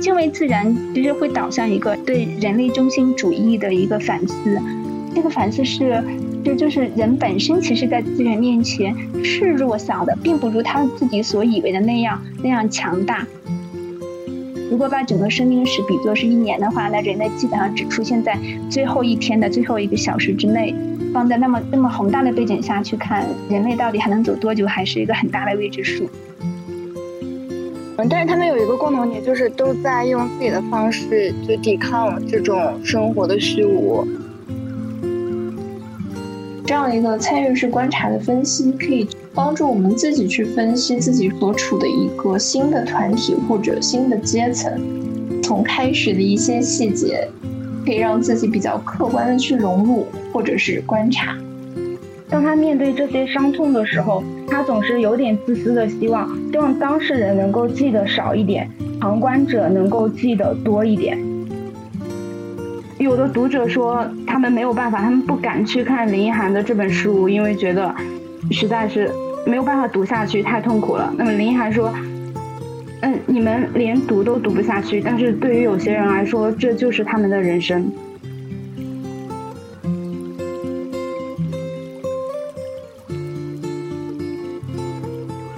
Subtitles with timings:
[0.00, 4.58] 敬畏自然其实会导向一个对人类中心主义的一个反思，
[5.14, 6.02] 这个反思是，
[6.44, 8.94] 就就是人本身其实，在自然面前
[9.24, 13.26] 是弱小的，并不如他自己所以为的那样那样强大。
[14.70, 18.38] 如果把整个生命史比作是一年的话，那人类基本上只出现在
[18.70, 20.74] 最后一天的最后一个小时之内。
[21.18, 26.08] 放在那么那么宏大的背景下去看，人类到底还能走多久，还是一个很大的未知数。
[27.96, 34.06] 嗯，但是他们有一个共同点，就是都在用自己的方式去抵抗这种生活的虚无。
[36.64, 44.80] 这样一个参与式观察的分析，可以帮助我们自己去分析自己所处的一个新的团体或者新的阶层，
[45.42, 47.28] 从开始的一些细节，
[47.88, 51.34] 可以让自己比较客观的去融入或者是观察。
[52.28, 54.22] 当他面对这些伤痛的时候。
[54.50, 58.66] 他总是有点自私的希望，希望当事人能够记得少一点，
[58.98, 61.18] 旁观者能够记得多一点。
[62.98, 67.94] 有的读者说他们没有办法，他们不敢去看林一涵的这本书，因为觉得
[68.50, 69.10] 实在是
[69.44, 71.12] 没有办法读下去，太痛苦了。
[71.18, 71.92] 那么林一涵说
[73.00, 77.88] ：“嗯，你们连读都读不下去，但是对于有些人来说，这就是他们的人生。”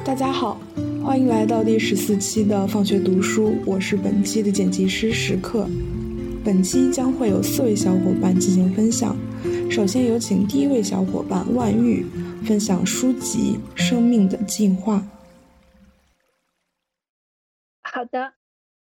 [0.04, 0.60] 大家好，
[1.02, 5.66] 欢迎来到第十四期的放学读书，我是本期的剪辑师时刻。
[6.44, 9.16] 本期将会有四位小伙伴进行分享，
[9.70, 12.04] 首先有请第一位小伙伴万玉
[12.44, 14.96] 分享书籍《生命的进化》。
[18.00, 18.32] 好的，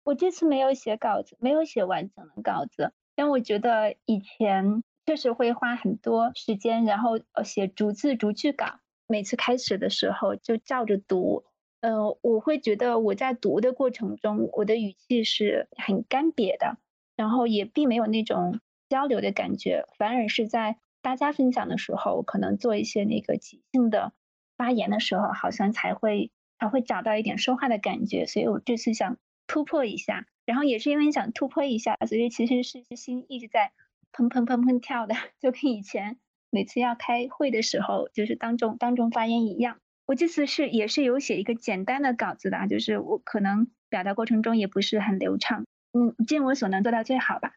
[0.04, 8.80] 我这次没有写稿子，没有写完整的稿子，但我觉得以前确实会花很多时间，然后呃写逐字逐句稿。
[9.08, 11.46] 每次开始的时候就照着读，
[11.80, 16.78] 嗯，我会觉得我在读的过程中，我的语气是很干瘪的，
[17.16, 24.14] 然后也并没有那种交流的感觉，反而是在大家分享的时候，可能做一些那个即兴的
[24.58, 26.30] 发言的时候，好像才会
[26.62, 28.26] 才会找到一点说话的感觉。
[28.26, 29.18] 所以我这次想
[29.48, 33.74] 突破一下，然后也是因为想突破一下，所以其实是心一直在
[34.14, 36.18] 砰砰砰砰跳的， 就跟以前。
[36.54, 39.80] 每次要开会的时候，就是当众当众发言一样。
[40.06, 47.54] 我这次是也是有写一个简单的稿子的，就是我可能表达过程中也不是很流畅，嗯，尽我所能做到最好吧。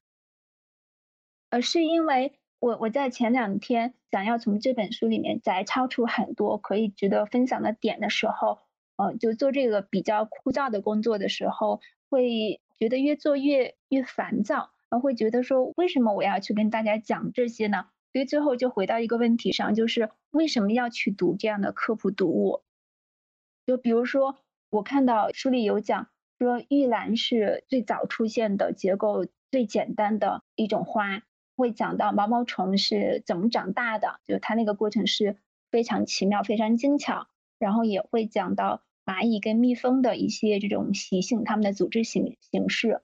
[1.51, 8.61] 呃，是因为我我在前两天想要从这本书里面摘抄出很多可以值得分享的点的时候，
[8.97, 17.87] 呃，就做这个比较枯燥的工作的时候，会觉得越做越越烦躁，然后会觉得说，为什么我要去跟大家讲这些呢？
[18.13, 22.63] 所以最后就回到一个问题上，就是为什么要去读这样的科普读物？
[23.67, 24.39] 就比如说，
[24.71, 31.23] 我看到书里有讲说，玉兰是最早出现的结构最简单的一种花，
[31.57, 35.37] 会讲到毛毛虫是怎么长大的，就它那个过程是
[35.73, 37.27] 非常奇妙、非常精巧。
[37.65, 43.01] 然后也会讲到蚂蚁跟蜜蜂的一些这种习性，它们的组织形形式。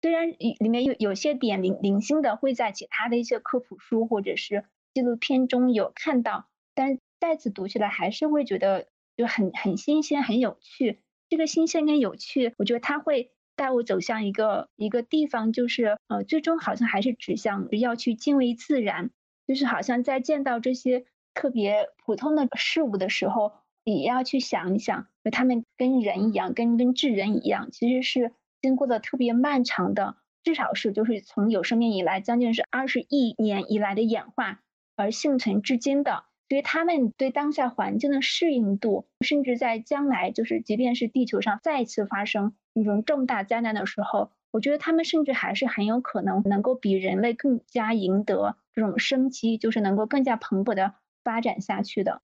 [0.00, 4.64] 虽然里面有有些点零零星的会在其他的一些科普书或者是
[4.94, 11.00] 纪录片中有看到，但再次读起来还是会觉得就很很新鲜很有趣。
[11.28, 19.10] 这个新鲜跟有趣，我觉得它会带我走向一个一个地方，就是呃最终好像还是指向要去敬畏自然，
[19.48, 23.52] 就是好像在见到这些特别普通的事物的时候，
[23.96, 28.32] 也要去想一想，就他们跟人一样，跟跟智人一样，其实是。
[28.60, 34.62] 经过了特别漫长的，至少是就是从有生命以来，将近是二十亿年以来的演化
[34.96, 52.22] 而幸存至今的，所以他们对当下环境的适应度，甚至在将来就是即便是地球上再次发生一种重大灾难的时候，我觉得他们甚至还是很有可能能够比人类更加赢得这种生机，就是能够更加蓬勃的发展下去的。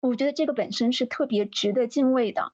[0.00, 2.52] 我觉得这个本身是特别值得敬畏的，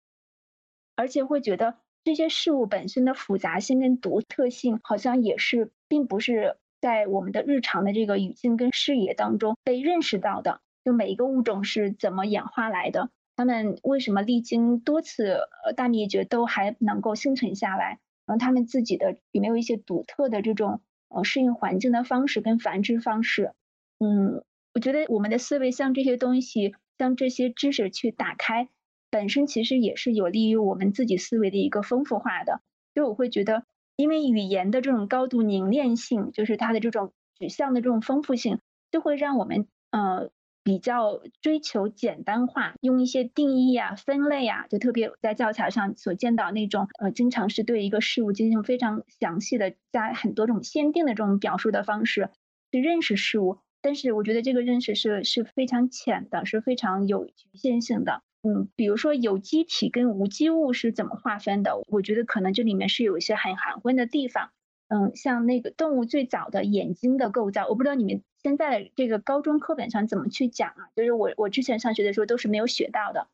[0.94, 1.78] 而且会觉得。
[2.04, 10.60] 这些事物本身的复杂性跟独特性，好像也是并不是在我们的日常的这个语境跟视野当中被认识到的。
[10.84, 17.98] 就每一个物种是怎么演化来的，它们为什么历经多次呃大灭绝都还能够幸存下来？
[18.24, 23.50] 然后它们自己的有没有一些独特的这种呃适应环境的方式跟繁殖方式？
[23.98, 24.44] 嗯，
[24.74, 28.68] 我觉得我们的思维像这些东西，将这些知识去打开。
[29.08, 32.60] 本身其实也是有利于我们自己思维的一个丰富化的，
[32.94, 33.64] 就我会觉得，
[33.96, 38.58] 因为语言的这种高度凝练性，就是它的这种指向的这种丰富性，
[38.90, 40.30] 就会让我们呃
[40.64, 52.30] 比较追求简单化，用一些定义啊、分类啊，就特别在教材上所见到那种，呃，经常是对一个事物进行非常详细的加很多种限定的这种表述的方式
[52.72, 53.58] 去认识事物。
[53.86, 58.24] 但是我觉得这个认识是是非常浅的，是非常有局限性的。
[58.42, 61.80] 嗯，比如说有机体跟无机物是怎么划分的？
[61.86, 64.50] 我觉得可能这里面是有一些很含混的地方。
[64.88, 68.24] 嗯，像那个动物最早的眼睛的构造，我不知道你们。
[68.42, 70.90] 现在这个高中课本上怎么去讲啊？
[70.96, 73.28] 就是我我之前上学的时候都是没有学到的，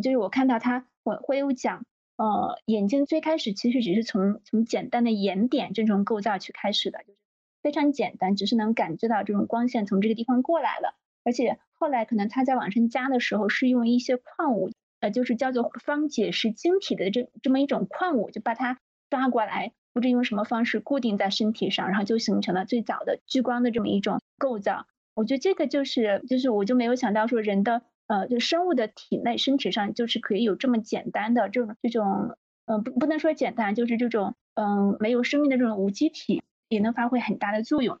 [0.00, 1.84] 就是我看到他会会有讲，
[2.16, 7.18] 呃，眼睛最开始其实只是从从简单的眼点这种构造去开始的，就是
[7.66, 14.70] 非常简单，只是能感知到这种光线从这个地方过来了，而且后来可能他在往上加的时候是用一些矿物，
[15.00, 18.78] 呃，就是叫做方解石晶体的这这么一种矿物，就把它
[19.10, 19.72] 抓过来。
[19.92, 24.86] 不知用什么方式固定在身体上，然后就形成了最早的聚光的这么一种构造。
[25.14, 32.36] 我觉得这个就是就是我就没有想到说人的呃就生物的体内身体上就是可以有这么简单的这种这种
[32.66, 37.98] 嗯不不能说简单就是这种嗯没有生命的这种无机体也能发挥很大的作用。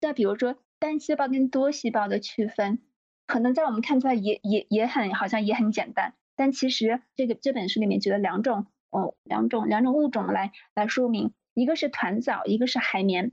[0.00, 2.80] 再比如说单细胞跟多细胞的区分，
[3.26, 8.66] 可能在我们看出来也也也很好像也很简单，但其实这个这本书里面举了两种。
[8.90, 13.32] 哦，两种两种物种来来说明，一个是团藻，一个是海绵，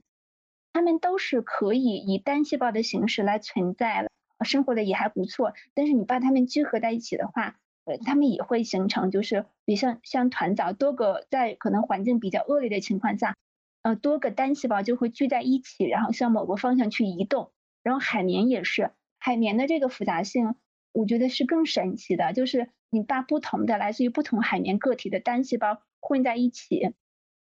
[0.72, 4.08] 它们都是可以以单细胞的形式来存在，
[4.44, 5.54] 生活的也还不错。
[5.72, 13.36] 但是你把它们聚合在一起的话，呃，它们也会形成，就是比像像团藻多个在可能环境比较恶劣的情况下，
[13.82, 17.52] 呃，多个单细胞就会聚在一起，然后向某个方向去移动。
[17.82, 20.54] 然后海绵也是，海绵的这个复杂性，
[20.92, 22.70] 我觉得是更神奇的，就是。
[22.94, 26.94] 你把不同的来自于不同海绵个体的单细胞混在一起，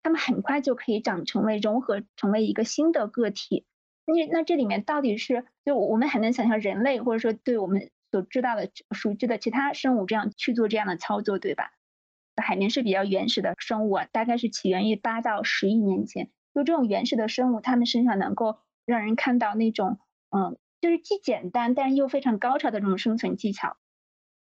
[0.02, 3.66] 它们很快就可以长成为融合成为一个新的个体。
[4.06, 11.72] 那那这里面到底是就我们很难想象人类或者说对我们所知道的熟知的其他生物这样去做这样的操作，对吧？
[12.42, 16.30] 海绵是比较原始的生物啊，大概是起源于八到十亿年前。
[16.54, 19.98] 就这种原始的生物，它们身上能够让人看到那种
[20.30, 23.76] 嗯，就是既简单但又非常高超的这种生存技巧。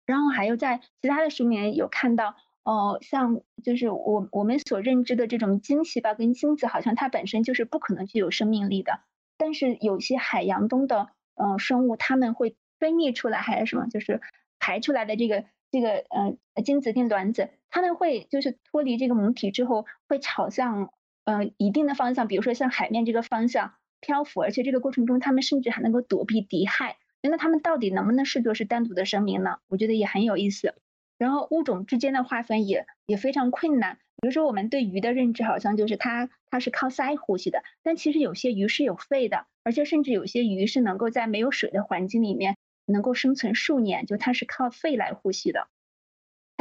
[0.06, 9.01] 然后还有在其他的书里面有看到，哦，像就是我我们所认知的这种精细胞跟精子，好像它本身就是不可能具有生命力的。
[9.38, 14.22] 但是有些海洋中的呃生物，它们会分泌出来还是什么，就是
[14.60, 26.97] 排出来的这个这个呃精子跟卵子，它们会就是脱离这个母体之后，会朝向呃一定的方向，比如说像海面这个方向漂浮，而且这个过程中，它们甚至还能够躲避敌害。
[27.23, 29.57] 那它们到底能不能视作是单独的生命呢？
[29.68, 30.75] 我觉得也很有意思。
[31.18, 34.00] 然后物种之间的划分也也非常困难。
[34.21, 45.67] 比如说我们对鱼的认知好像就是它它是靠鳃呼吸的，但其实有些鱼是有肺的，而且甚至有些鱼是能够在没有水的环境里面能够生存数年，就它是靠肺来呼吸的。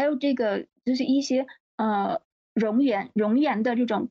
[0.00, 2.22] 还有这个就是一些呃
[2.54, 4.08] 蝾螈，蝾螈的这种，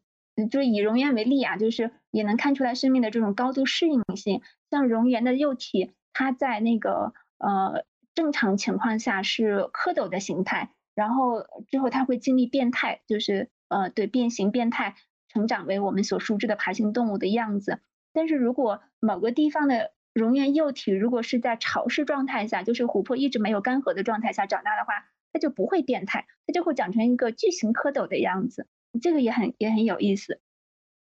[0.52, 5.94] 就是以蝾螈为例啊，就是也能看出来生命的这种高度适应性，像蝾螈的幼体。
[6.14, 14.94] 它在那个呃正常情况下是蝌蚪的形态，然后之后它会经历变态，就是呃对变形变态，
[15.28, 17.80] 成长为我们所熟知的爬行动物的样子。
[18.14, 24.94] 但是如果某个地方的蝾螈幼体如果是在潮湿状态下，就是琥珀一直没有干涸的状态下长大的话，
[25.34, 28.68] 它就不会变态，它就会长成一个巨型蝌蚪的样子。
[29.02, 30.42] 这个也很也很有意思。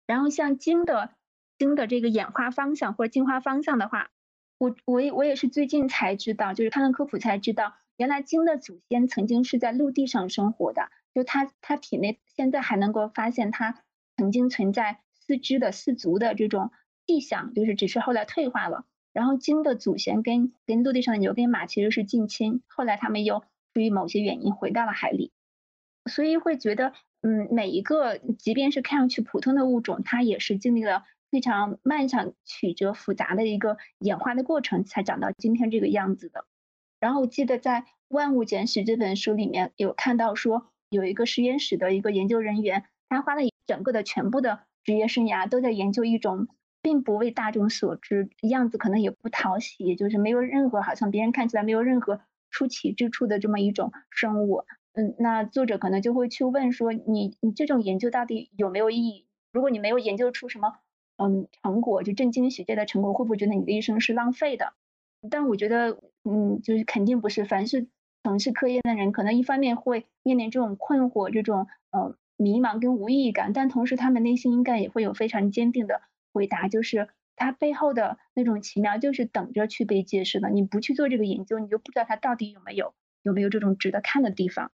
[0.07, 1.15] 然后像鲸的
[1.59, 4.11] 鲸的这个演化方向或者进化方向的话。
[4.59, 13.83] 我我也我也是最近才知道，就是看了科普才知道，原来鲸的祖先曾经是在陆地上生活的，就它它体内现在还能够发现它
[14.17, 16.71] 曾经存在四肢的四足的这种
[17.05, 18.85] 迹象，就是只是后来退化了。
[19.13, 23.43] 然后鲸的祖先跟跟陆地上的牛跟马其实是近亲，后来他们又
[23.75, 25.33] 出于某些原因回到了海里，
[26.11, 31.05] 所以会觉得，嗯，每一个即便是看上去普通的物种，它也是经历了。
[31.31, 36.45] 非常漫长、曲折、复杂的一个演化的过程，才长到今天这个样子的。
[37.01, 46.49] 然后我记得在《万物简史》这本书里面有看到说，有一个实验室的一个研究人员，他花了整个的全部的职业生涯都在研究一种
[46.83, 52.21] 并不为大众所知、样子可能也不讨喜，就是没有任何好像别人看起来没有任何
[52.53, 54.63] 出奇之处的这么一种生物。
[54.93, 59.27] 嗯，那作者可能就会去问说，你你这种研究到底有没有意义？
[59.53, 60.75] 如果你没有研究出什么。
[61.19, 64.73] 嗯，成果就震惊学界的成果，会不会觉得你的一生是浪费的？
[65.31, 67.45] 但我觉得，嗯，就是肯定不是。
[67.45, 67.87] 凡是
[68.25, 76.01] 从事科研的人，可能一方面会面临这种困惑、这种呃迷茫跟无意义感，但同时他们内心应该也会有非常坚定的
[76.33, 80.51] 回答，就是它背后的那种奇妙，就是等着去被揭示的。
[80.51, 84.71] 你不去做这个研究，你就不知道它到底有没有有没有这种值得看的地方。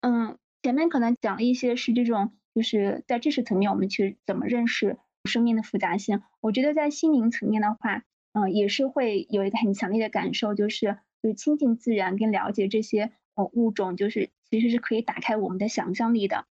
[0.00, 6.22] 嗯，前面可能讲了一些是这种，就是在知识层面我们去怎么认识生命的复杂性。
[6.40, 16.46] 我觉得在心灵层面的话，嗯，也是会有一个很强烈的感受，就是就是亲近自然跟了解这些呃物种，就是其实是可以打开我们的想象力的。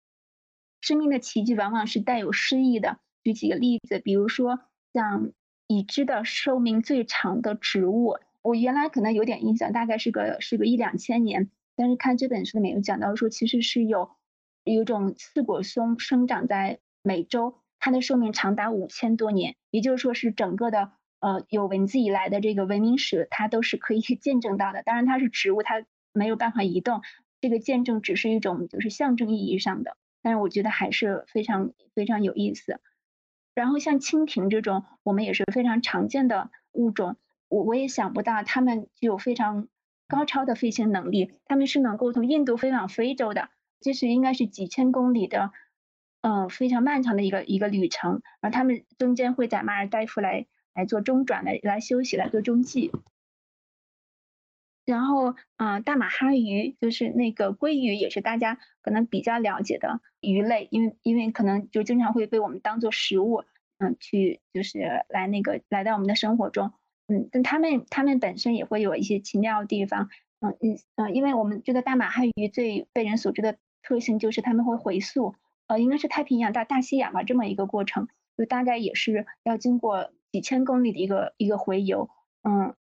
[0.80, 2.98] 生命的奇迹往往是带有诗意的。
[3.28, 4.60] 举几个例子，比如说
[4.94, 5.32] 像
[5.66, 14.10] 已知的寿命最长的植物，我原来可能有点印象，大概是个是个一两千年，但是看这本书里面有讲到说，其实是有
[14.64, 24.82] 有一种刺果松生长在美洲，它的寿命长达五千多年，也就是说是整个的呃有文字以来的这个文明史，它都是可以见证到的。
[24.82, 27.02] 当然它是植物，它没有办法移动，
[27.42, 32.80] 这个见证只是一种就是象征意义上的，但是我觉得还是非常非常有意思。
[33.58, 37.16] 然后像蜻蜓这种，我们也是非常常见的物种。
[37.48, 39.66] 我我也想不到，它们具有非常
[40.06, 41.32] 高超的飞行能力。
[41.44, 43.48] 它们是能够从印度飞往非洲的，
[43.80, 45.50] 这是应该是几千公里的，
[46.20, 48.22] 嗯，非常漫长的一个一个旅程。
[48.40, 52.92] 而它们中间会在马尔代夫来来做中转，来来休息，来做中继。
[54.88, 63.44] 然后，嗯，大马哈鱼就是那个鲑鱼，也是大家可能比较了解的鱼类，因为因为可能就经常会被我们当做食物，
[63.76, 66.72] 嗯，去就是来那个来到我们的生活中，
[67.06, 70.08] 嗯，但它们它们本身也会有一些奇妙的地方，
[70.40, 75.34] 嗯嗯嗯，因为我们觉得大马哈鱼最被人所知的特性就是它们会回溯，
[75.66, 82.08] 呃，应该是太平洋到大西洋吧这么一个过程，就大概也是要经过几千公里的一个一个回游，
[82.42, 82.74] 嗯。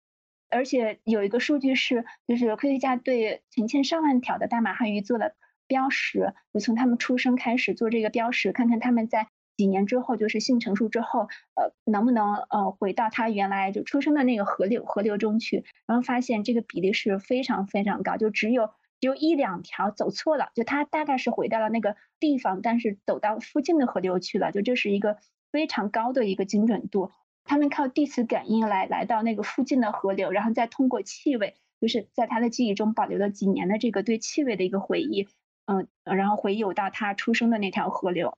[0.50, 5.34] 而且有一个数据是，就是科学家对成千上万条的大马哈鱼做了
[5.68, 9.28] 标识，就从它们出生开始做这个标识，看看它们在
[9.58, 15.66] 几年之后，就是性成熟之后，呃，能不能呃回到它原来就出生的那个河流河流中去。
[15.86, 18.68] 然后发现这个比例是非常非常高，就只有
[19.00, 25.18] 只有一两条走错了，就它大概是回到了那个地方，但是走到附近的河流去了，就这是一个
[25.52, 27.12] 非常高的一个精准度。
[27.48, 35.28] 他们靠地磁感应来来到那个附近的河流，然后再通过气味，就是在他的记忆中保留了几年的这个对气味的一个回忆，
[35.66, 38.38] 嗯，然后回游到他出生的那条河流。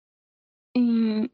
[0.73, 1.29] 嗯，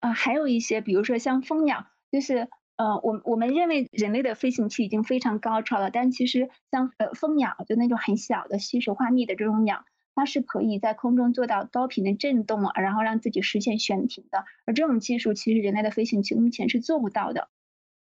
[0.00, 9.84] 啊，还有一些，比如说像蜂鸟，就是呃，我我们认为人类的飞行器已经非常高超了，但其实像呃蜂鸟，就那种很小的吸水花蜜的这种鸟。
[10.18, 14.44] 它是可以在空中做到高频的震动，然后让自己实现悬停的。
[14.64, 17.48] 而这种技术其实人类的飞行器目前是做不到的。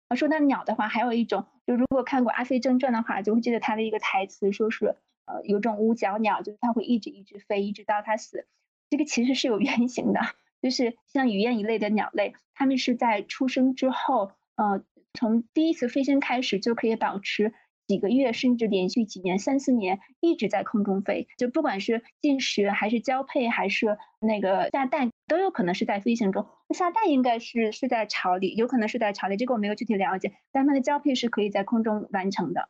[0.09, 8.49] 而说到鸟的话，还有一种，就如果看过《阿飞正传》的话，就会记得它的一个台词，说是呃有种五角鸟，就是它会一直一直飞，一直到它死。
[8.91, 10.21] 这个其实是有原型的，
[10.61, 14.83] 就是像雨燕一类的鸟类，它们是在出生之后，呃，
[15.15, 17.55] 从第一次飞行开始就可以保持。
[17.87, 26.47] 几个月，甚至连续几年、三四年一直在空中飞，就不管是进食还是交配还是那个下蛋，都有可能是在飞行中。
[26.71, 30.33] 下蛋应该是是在巢里，有可能是在巢里，这个我没有具体了解。
[30.53, 32.69] 但它的交配是可以在空中完成的，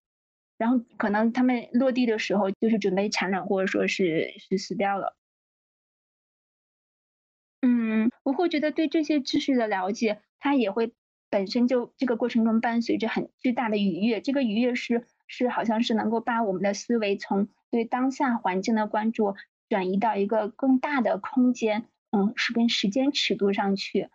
[0.59, 5.17] 然后可能它们落地的时候就是准备产卵，或者说是是死掉了。
[7.61, 10.93] 嗯，我会觉得对这些知识的了解，它也会
[11.33, 15.07] 本身就这个过程中伴随着很巨大的愉悦，这个愉悦是。
[15.35, 19.35] 是，好像是能够把我们的思维从对当下环境的关注
[19.67, 24.11] 转移到一个更大的空间，嗯，是跟时间尺度上去。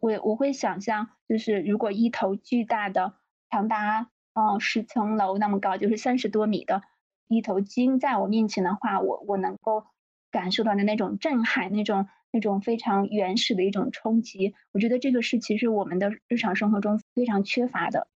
[0.00, 3.14] 我我会想象，就是如果一头巨大的、
[3.50, 6.82] 长达嗯十层楼那么高，就是三十多米的
[7.26, 9.86] 一头鲸在我面前的话，我我能够
[10.30, 14.54] 感受到的那种震撼，那种那种非常原始的一种冲击。
[14.72, 18.08] 我觉得这个是其实我们的日常生活中非常缺乏的。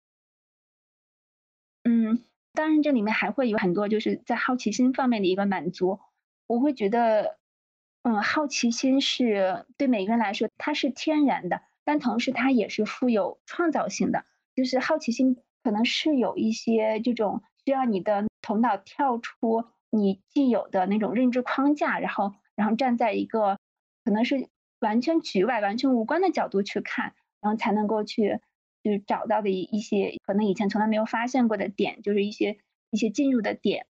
[1.84, 2.22] 嗯。
[2.56, 5.98] 当然，这里面还会有很多就是在好奇心方面的一个满足。
[6.46, 7.36] 我会觉得，
[8.04, 14.24] 嗯，好奇心是对每个人来说它是天然的，但同时它也是富有创造性的。
[14.54, 23.58] 就是好奇心可能是有一些这种需要你的头脑跳出你既有的那种认知框架，然后然后站在一个
[24.04, 24.48] 可能是
[24.80, 28.40] 完全局外、完全无关的角度去看，然后才能够去。
[28.84, 32.58] 就是找到的一一些可能以前从来没有发现过的点，就是一些
[32.90, 33.86] 一些进入的点，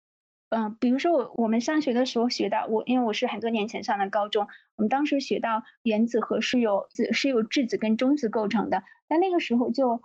[0.51, 10.03] 嗯，比如说我我们上学的时候学到，我因为我是很多年前上的高中，我们当时学到原子核是由子是由质子跟中子构成的，但那个时候就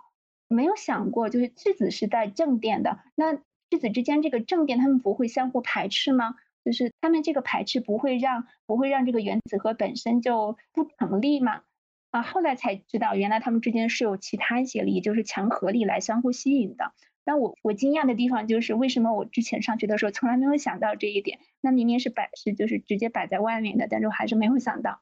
[0.48, 3.34] 没有想过，就是质子是带正电的，那
[3.68, 6.34] 质子之间这个正电它们不会相互排斥吗？
[6.68, 11.62] 就是它们这个排斥不会让不会让这个原子核本身就不成立嘛？
[12.10, 16.92] 啊，后来才知道原来它们之间是有其他一些力，就是强合力来相互吸引的。
[17.24, 21.38] 但我我惊讶的地方就是为什么我之前上学的时候从来没有想到这一点？
[21.62, 25.00] 那明明是摆是就是直接摆在外面的，但是我还是没有想到。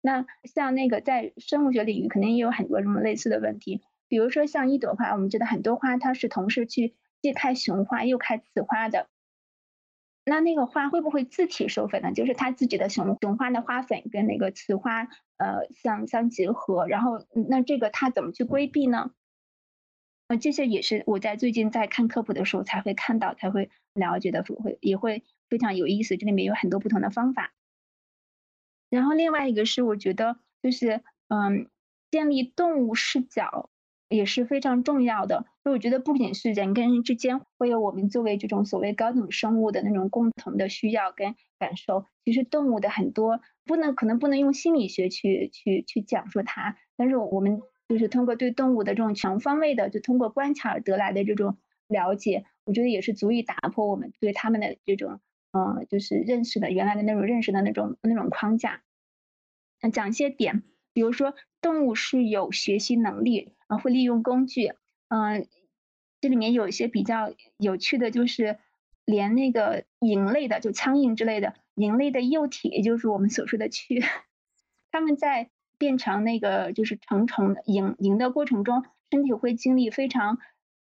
[0.00, 9.06] 那像那个在生物学领域肯定也有很多什么类似的问题，比如说像一朵花，我们知道很多花它是同时去既开雄花又开雌花的。
[10.28, 12.12] 那那个花会不会自体授粉呢？
[12.12, 15.04] 就是它自己的雄雄花的花粉跟那个雌花
[15.36, 19.12] 呃相相结合，然后那这个它怎么去规避呢？
[20.26, 26.16] 呃，这些也是我在最近在看科普的时候才会看到，才会了解的，会也会非常有意思。
[26.16, 27.52] 这里面有很多不同的方法。
[28.90, 31.70] 然后另外一个是，我觉得就是嗯，
[32.10, 33.70] 建立动物视角
[34.08, 35.46] 也是非常重要的。
[35.66, 47.60] 所以我觉得不仅是人跟人之间会有我们作为这种所谓高等生物的那种共同的需要跟感受，其实动物的很多不能可能不能用心理学去去去讲述它，但是我们。
[47.88, 51.56] 就是通过对动物的这种全方位的，就通过观察而得来的这种
[51.86, 55.20] 了解，我觉得也是足以打破我们对他们的这种，
[55.52, 58.82] 嗯，就是认识的原来的那种认识的那种那种框架。
[59.80, 64.72] 那，讲一些点，比如说动物是有学习能力，啊，会利用工具，
[65.08, 65.46] 嗯，
[66.20, 68.58] 这里面有一些比较有趣的，就是
[69.04, 74.04] 连那个蝇类的，就苍蝇之类的蝇类的幼体，也就是我们所说的蛆，
[74.90, 75.50] 它们在。
[75.78, 80.38] 变成那个就是成虫蝇蝇的过程中，身体会经历非常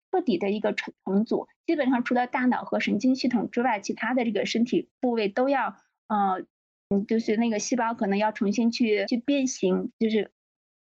[0.10, 5.76] 彻底的一个重重组，基本上除了大脑和神经系统之外，其他的这个身体部位都要
[6.08, 6.46] 呃
[6.88, 10.32] 嗯，就是那个细胞可能要重新去去变形，就是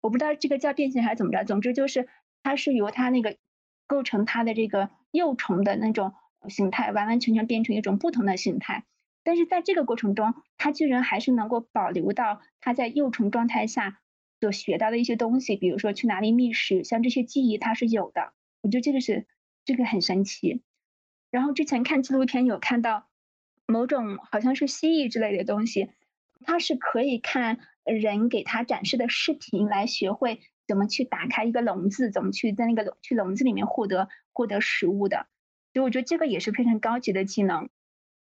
[0.02, 2.06] 我不知道这个叫变形还是怎么着，总之就是
[2.42, 3.36] 它是由它那个
[3.86, 6.14] 构成它的这个幼虫的那种
[6.48, 8.84] 形态，完完全全变成一种不同的形态。
[9.22, 13.98] 但是在这个过程中，它居然还是能够保留到它在幼虫状态下。
[14.40, 18.32] 所学到的一些东西，比如说去哪里觅食，像这些记忆它是有的。
[18.60, 19.24] 我觉得这个是
[19.64, 20.64] 这个很神奇。
[21.30, 23.06] 然后之前看纪录片有看到
[23.68, 25.90] 某种好像是蜥蜴之类的东西，
[26.40, 35.26] 它是可以看人给它展示的视频来学会怎么去打开一个笼子，怎么去在那个去笼子里面获得获得食物的。
[35.72, 37.68] 所以我觉得这个也是非常高级的技能。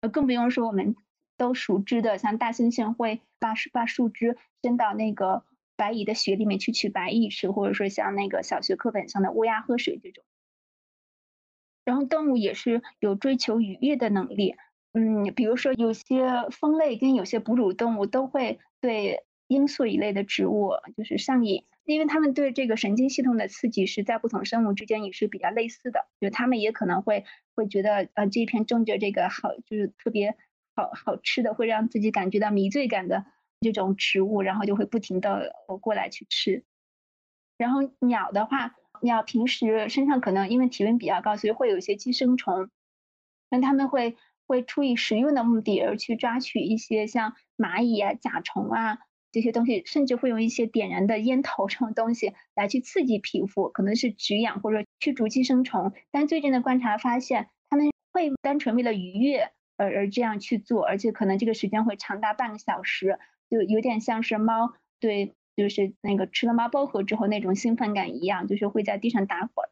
[0.02, 0.96] 呃，更不用说我们
[1.38, 5.46] 都熟知的，像大猩猩会把把树枝伸到那个。
[5.76, 10.24] 白蚁的血里面去取白蚁吃，或者说像那个小学课本上的乌鸦喝水这种。
[11.84, 14.56] 然后动物也是有追求愉悦的能力，
[14.93, 30.36] 嗯，比如说有些蜂类跟有些哺乳动物都会对罂粟一类的植物就是上瘾，因为它们对这个神经系统的刺激是在不同生物之间也是比较类似的，就它们也可能会会觉得呃这片种着这个好就是特别
[30.76, 33.26] 好好吃的，会让自己感觉到迷醉感的。
[33.62, 36.66] 这种植物，然后就会不停的过来去吃。
[37.56, 42.70] 然后鸟的话，鸟平时身上可能因为体温比较高，所以会有一些寄生虫。
[43.50, 48.98] 那他们会会出于食用的目的而去抓取一些像蚂蚁啊、甲虫啊
[49.34, 55.91] 这些东西，甚至会用一些点燃的烟头这种东西来去刺激皮肤，可能是止痒或者驱逐寄生虫。
[56.12, 63.19] 但最近的观察发现，他们会单纯为了愉悦而而这样去做，而且可能这个时间会长达半个小时。
[63.50, 69.67] 就有点像是猫对，就是那个吃了猫薄荷之后那种兴奋感一样，就是会在地上打滚。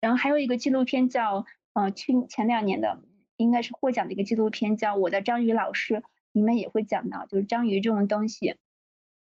[0.00, 3.02] 然后还有一个纪录片叫，呃，去前两年的
[3.36, 5.96] 应该是获奖的一个纪录片叫《我的章鱼老师》，
[6.38, 8.56] 里面也会讲到，就是章鱼这种东西，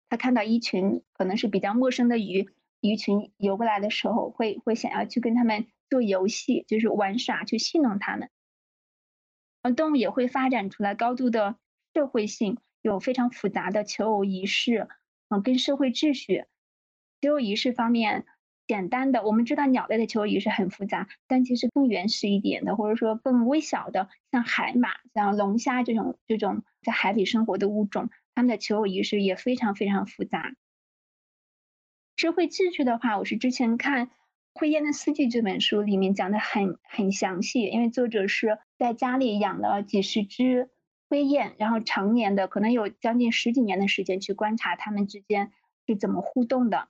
[0.08, 2.48] 它看到一群可能是比较陌生的鱼
[2.80, 8.28] 鱼群游过来的时候，会会想要去跟他们做游戏，就是玩耍，去戏弄他们。
[9.62, 11.56] 而动物也会发展出来高度的
[11.94, 12.58] 社会性。
[12.82, 14.86] 有非常复杂的求偶仪式，
[15.28, 16.44] 嗯，跟社会秩序。
[17.20, 18.24] 求偶仪式方面，
[18.66, 30.54] 简单的我们知道鸟类的求偶仪式很复杂，但其实更原始一点的，或者说更微小的，像海马、像龙虾这种这种在海里生活的物种，它们的求偶仪式也非常非常复杂。
[32.16, 34.06] 社会秩序的话，我是之前看
[34.54, 40.70] 《灰雁的四季》这本书里面讲的很很详细，因为作者是在家里养了几十只。
[41.08, 45.52] 灰雁，然后常年的可能有将近十几年的时间去观察它们之间
[45.86, 46.88] 是怎么互动的，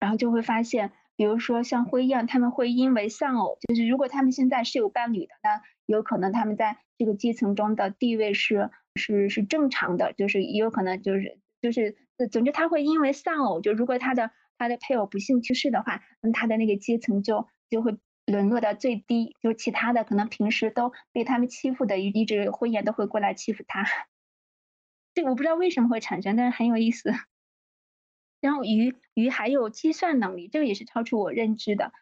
[0.00, 11.96] 然后就会发现，比如说像灰雁，他们会因为丧偶，就是如果他们现在是有伴侣的，那有可能他们在这个阶层中的地位是是是正常的，就是也有可能就是就是
[12.30, 17.96] 总之他会因为丧偶，就如果他的他的配偶不幸去世的话，那他的那个阶层就就会。
[18.28, 23.84] 沦落到最低，就其他的可能平时都被他们欺负的一一只灰雁都会过来欺负他。
[25.14, 27.12] 这我不知道为什么会产生，但是很有意思。
[28.40, 31.92] 然后鱼鱼还有计算能力，这个也是超出我认知的。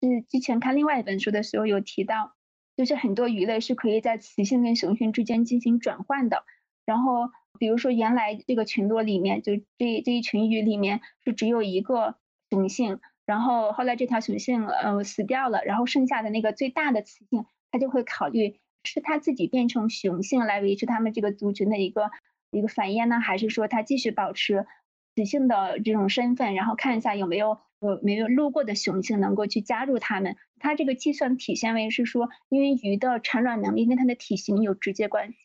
[0.00, 2.34] 是之前看另外一本书的时候有提到，
[2.76, 6.44] 就是很多鱼类是可以在雌性跟雄性之间进行转换的。
[6.84, 12.16] 然后比如说原来这个群落里面，就这这一群鱼里面是只有一个
[12.50, 22.10] 雄性，然后后来这条雄性呃死掉了，然后剩下的那个最大的雌性，它就会考虑是它自己变成雄性来维持它们这个族群的一个
[22.50, 24.66] 一个繁衍呢，还是说它继续保持？
[25.14, 30.36] 雌性的这种身份，然后看一下有没有呃没有路过的雄性能够去加入它们。
[30.58, 35.36] 它这个计算体现为是说，因为鱼的产卵能力跟它的体型有直接关系，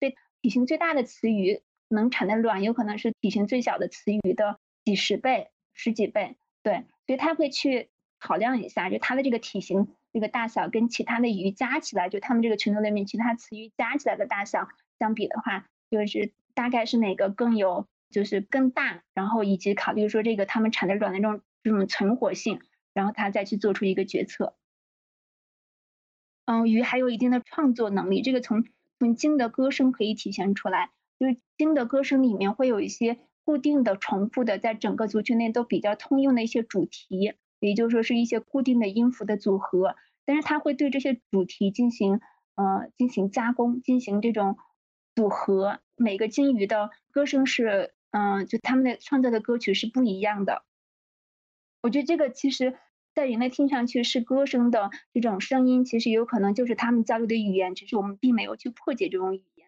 [0.00, 6.36] 对体型最大的雌鱼能产的卵有可能是体型最小的雌鱼的几十倍、十几倍。
[6.62, 17.86] 对，所以它会去考量一下，就它的这个体型这个大小跟其他的鱼加起来，就它们这个群落里面其他雌鱼加起来的大小相比的话，就是大概是哪个更有。
[18.12, 22.60] 就是更大，然后以及考虑说这个它们产的卵的这种这种存活性，
[22.92, 24.54] 然后他再去做出一个决策。
[26.44, 28.64] 嗯，鱼还有一定的创作能力，这个从
[28.98, 30.90] 从鲸的歌声可以体现出来。
[31.18, 39.94] 就是鲸的歌声里面会有一些固定的、重复的，在整个族群内都比较通用的一些主题，也就是说是一些固定的音符的组合。
[40.24, 42.20] 但是它会对这些主题进行
[42.56, 44.58] 呃进行加工，进行这种
[45.14, 45.78] 组合。
[45.96, 47.94] 每个鲸鱼的歌声是。
[48.12, 50.64] 嗯，就他们的创作的歌曲是不一样的。
[51.80, 52.76] 我觉得这个其实，
[53.14, 59.66] 在人类听上去是歌声的这种声音，其实有可能就是他们交流的语言，只是我们并没有去破解这种语言。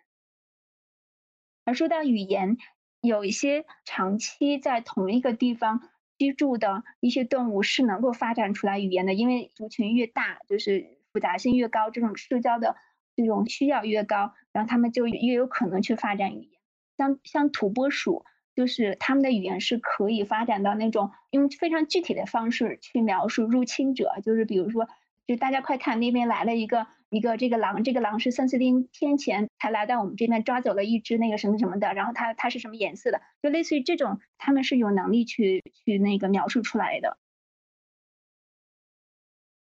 [1.64, 2.58] 而说到语言，
[3.00, 12.76] 有一些长期在同一个地方居住的一些动物是能够发展出来语言的，因为族群越大，就是复杂性越高，这种社交的
[13.16, 16.60] 这种需要越高，然后他们就越有可能去发展语言。
[16.98, 18.26] 像像土拨鼠。
[18.54, 24.88] 就是他们的语言是可以发展到那种用非常具体的方式去描述入侵者，就是比如说，
[25.26, 37.18] 就大家快看那边来了一个一个这个狼，这个狼是三四天前才来到我们这边抓走了一只那个什么什么的，然后它它是什么颜色的，就类似于这种，他们是有能力去去那个描述出来的。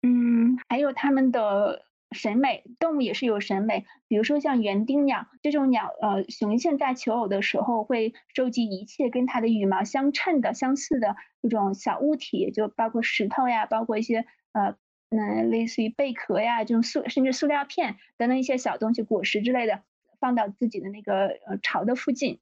[0.04, 1.86] 嗯，还有他们的。
[2.12, 14.78] 审美动物也是有审美，比如说像园丁鸟这种鸟，呃，雄性在求偶的时候会收集一切跟它的羽毛相称的、相似的这种小物体，就包括石头呀，包括一些呃，
[15.10, 19.82] 嗯，类似于贝壳呀这种塑，甚至塑料片等等一些小东西、果实之类的，
[20.20, 22.40] 放到自己的那个呃巢的附近，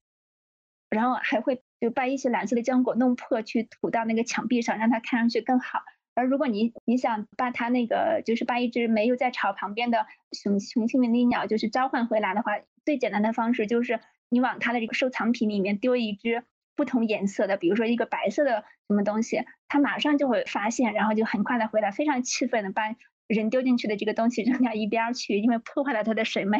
[0.89, 5.79] 然后还会就把一些蓝色的浆果弄破去涂到那个墙壁上，让它看上去更好。
[6.15, 12.51] 而如果你你想把它那个就是把一只没有在巢旁边的雄雄性的那鸟就是召唤回来的话，
[12.85, 13.99] 最简单的方式就是
[14.29, 16.43] 你往它的这个收藏品里面丢一只
[16.75, 22.95] 不同颜色的，比如说一个白色的什么东西，它马上就会发现，然后就很快的回来，非常气愤的把
[23.27, 26.59] 人丢进去的这个东西扔到一边去，因为破坏了它的审美。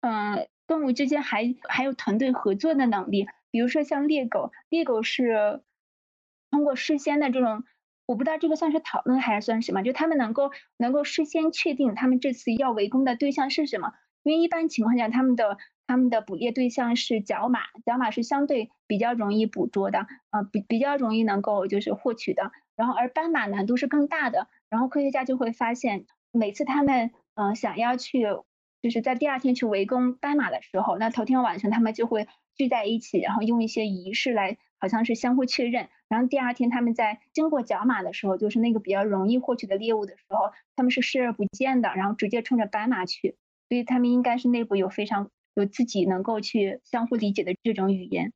[0.00, 5.62] 嗯，动物之间还还有团队合作的能力，比如说像猎狗，猎狗是
[6.50, 7.62] 通过事先的这种。
[8.12, 28.26] 我不知道这个算是讨论还是算什么，就他们能够能够事先确定他们这次要围攻的对象是什么，因为一般情况下他们的他们的捕猎对象是角马，角马是相对比较容易捕捉的，啊比比较容易能够就是获取的，然后而斑马难度是更大的，然后科学家就会发现每次他们嗯想要去
[28.82, 34.58] 就是在第二天去围攻斑马的时候，那头天晚上他们就会聚在一起，然后用一些仪式来。
[34.82, 43.36] 好像是相互确认，然后第二天他们在经过角马的时候，就是那个比较容易获取的猎物的时候，他们是视而不见的，然后直接冲着斑马去，
[43.68, 48.32] 所以他们应该是内部有非常有自己能够去相互理解的这种语言，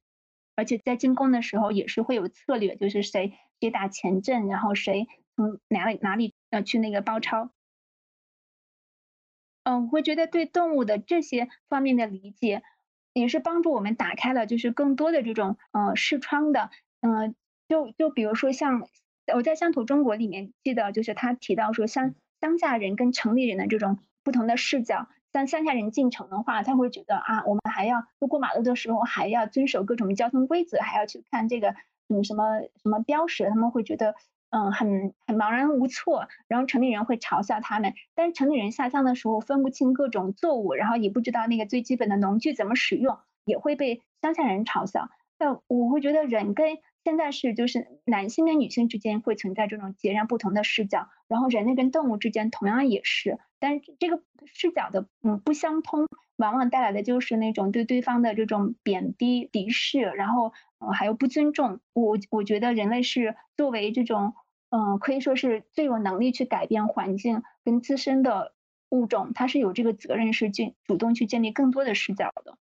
[0.54, 7.50] 而且在进攻的时候也是会有策略，就是谁谁打前阵，然后谁从哪里哪里呃去那个包抄。
[9.64, 12.62] 嗯，我会觉得对动物的这些方面的理解。
[13.20, 17.34] 也是帮助我们打开了，就是更多的这种呃视窗的，嗯，
[17.66, 18.86] 就就比如说像
[19.34, 25.08] 我在乡土中国里面记得，就是他提到说乡乡下人跟城里人的这种不同的视角。
[25.32, 31.74] 像乡下人进城的话，他会觉得啊，我们还要过马路的时候还要遵守各种交通规则，还要去看这个
[32.08, 34.14] 嗯什么什么标识，他们会觉得。
[34.50, 45.08] 嗯，很很茫然无措，然后城里人会嘲笑他们，但是城里人下乡的时候分不清各种作物，然后也不知道那个最基本的农具怎么使用，也会被乡下人嘲笑。
[45.38, 60.52] 那我会觉得人跟现在是就是男性跟女性之间会存在这种截然不同的视角，然后人类跟动物之间同样也是，但是这个视角的嗯不相通，往往带来的就是那种对对方的这种贬低、敌视，然后
[60.92, 61.80] 还有不尊重。
[61.92, 64.34] 我我觉得人类是作为这种，
[64.70, 68.54] 嗯，可以说是最有能力去改变环境跟自身的
[68.90, 72.58] 物种，它是有这个责任是去主动去建立更多的视角的。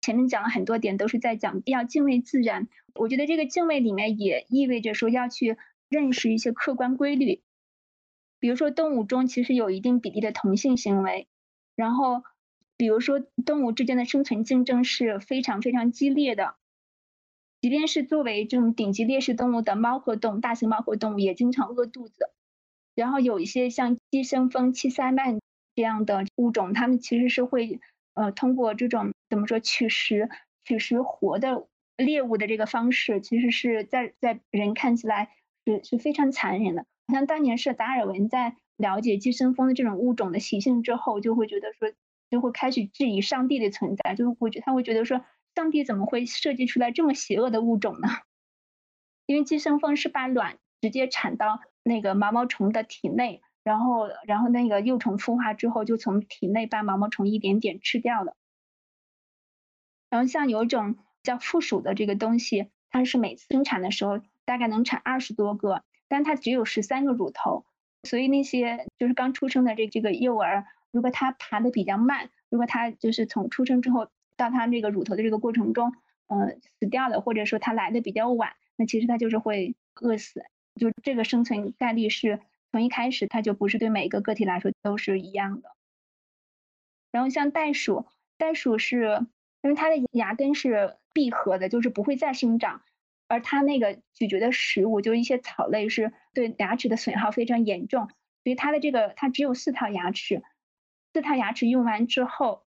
[0.00, 2.68] 前面讲了很多点，都是在讲要敬畏自然。
[2.94, 5.56] 我觉得这个敬畏里面也意味着说要去
[5.88, 7.42] 认识一些客观规律，
[8.38, 11.28] 比如说动物中其实有一定比例的同性行为，
[11.74, 12.22] 然后。
[12.78, 16.56] 比如说，动物之间的生存竞争是非常非常激烈的，
[17.60, 22.30] 即便是作为这种顶级猎食动物的猫科动物，大型猫科动物也经常饿肚子。
[22.94, 25.40] 然后有一些像寄生蜂、七鳃鳗
[25.74, 27.80] 这样的物种，它们其实是会
[28.14, 30.28] 呃通过这种怎么说取食、
[30.64, 31.66] 取食活的
[31.96, 35.30] 猎物的这个方式，其实是在在人看起来
[35.66, 36.82] 是是非常残忍的。
[37.08, 41.92] 好像当年是达尔文在了解寄生蜂的这种物种的习性之后，就会觉得说。
[42.28, 45.24] 就会开始质疑上帝的存在，就会觉他会觉得说，
[45.56, 48.08] 上帝怎么会设计出来这么邪恶的物种呢？
[49.24, 58.36] 因为寄生蜂是把卵直接产到那个毛毛虫的体内，然后然后那个幼虫孵化之后，就从体内把毛毛虫一点点吃掉了。
[60.10, 67.64] 然后像有一种叫附属的这个东西，它是每次生产的时候大概能产二十多个，但它只有十三个乳头，
[68.02, 70.66] 所以那些就是刚出生的这这个幼儿。
[70.92, 75.92] 如果它爬的比较慢，如果它就是从出生之后到它这个乳头的这个过程中，
[76.26, 80.44] 呃，死掉了，或者说它来的比较晚，那其实它就是会饿死。
[80.78, 85.70] 就这个生存概率是从一开始它就不是对每一个个体来说都是一样的。
[87.10, 88.04] 然后像袋鼠，
[88.36, 89.26] 袋鼠是
[89.62, 92.82] 因为它的牙根是闭合的，就是不会再生长，
[93.26, 98.08] 而它那个咀嚼的食物，就是一些草类，是对牙齿的损耗非常严重，
[98.44, 100.42] 所以它的这个它只有四套牙齿。
[101.14, 102.66] 四套牙齿用完之后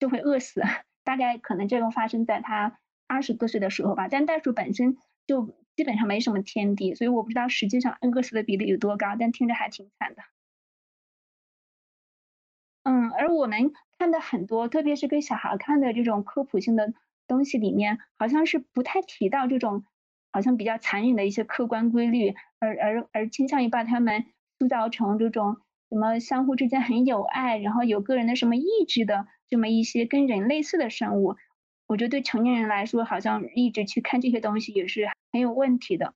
[0.00, 0.60] 就会饿死，
[1.08, 4.08] 大概可能这个发生在他二十多岁的时候吧。
[4.08, 10.20] 但袋鼠本身就基本上没什么天敌，所以我不知道实际上饿死的比例有多高，但听着还挺惨的。
[12.82, 16.92] 嗯，而我们看的很多，特别是给小孩看的这种科普性的
[17.26, 19.84] 东西里面，好像是不太提到这种
[20.30, 24.26] 好像比较残忍的一些客观规律，而而而倾向于把它们
[24.58, 25.56] 塑造成这种。
[25.90, 31.36] 什么相互之间很有爱，然后有个人的什么意志的这么一些跟人类似的生物，
[31.86, 36.14] 我觉得对成年人来说，好像一直去看这些东西也是很有问题的。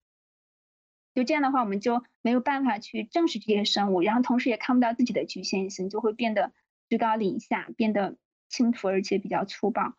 [1.14, 6.52] 就这样的话，我们就没有办法去正视这些生物，然后同时也看不到自己的局限性，就会变得
[6.88, 8.16] 居高临下，变得
[8.48, 9.94] 轻浮而且比较粗暴。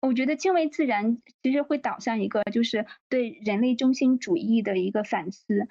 [0.00, 5.68] 我觉得敬畏自然其实会导向一个就是对人类中心主义的一个反思，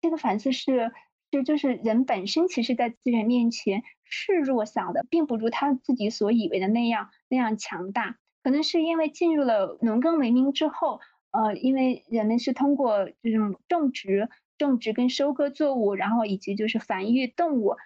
[0.00, 0.92] 这个反思是。
[1.32, 8.18] 就就是人本身，其实，在自然面前是弱小的，并不如他自己所以为的那样那样强大。
[8.42, 17.76] 可能是因为进入了农耕文明之后，呃，因为人们是通过这种种植、种植跟收割作物，然后以及就是繁育动物，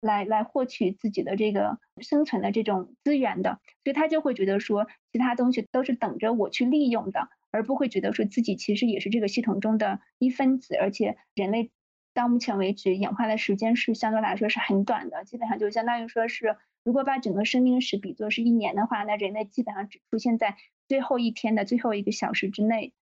[0.00, 11.72] 来来获取自己的这个生存的这种资源的，所以他就会觉得说，其他东西都是等着我去利用的，而不会觉得说自己其实也是这个系统中的一分子，而且人类。
[12.14, 22.94] 到目前为止，演化的时间是相对来说是很短的，基本上就相当于说是，如果把整个生命史比作是一年的话，那人类基本上只出现在最后一天的最后一个小时之内。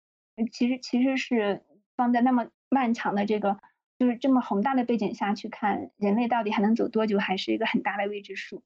[0.52, 1.63] 其实其实是
[1.97, 3.60] 放在那么漫长的这个，
[4.00, 8.63] 就是这么宏大的背景下去看，人类到底还能走多久，还是一个很大的未知数。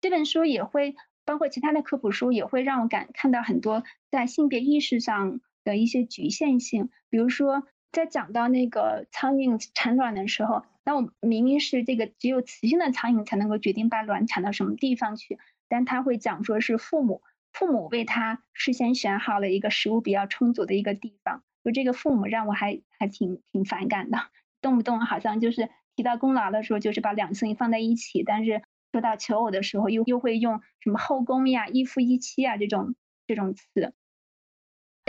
[0.00, 5.40] 这本书也会包括其他的科普书，也会让我感看到很多在性别意识上。
[5.70, 24.18] 的一些局限性，比如说，在讲到那个苍蝇产卵的时候，那我明明是这个只有雌性的苍蝇才能够决定把卵产到什么地方去，但他会讲说是父母，父母为他事先选好了一个食物比较充足的一个地方，就这个父母让我还还挺挺反感的，
[24.60, 33.94] 动不动好像就是提到功劳的时候就是把两性放在一起，但是说到求偶的时候又又会用什么后宫呀、一夫一妻啊这种这种词。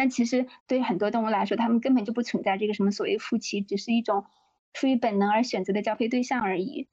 [0.02, 4.26] 但其实对于很多动物来说，它们根本就不存在这个什么所谓夫妻，只是一种
[4.74, 6.88] 出于本能而选择的交配对象而已。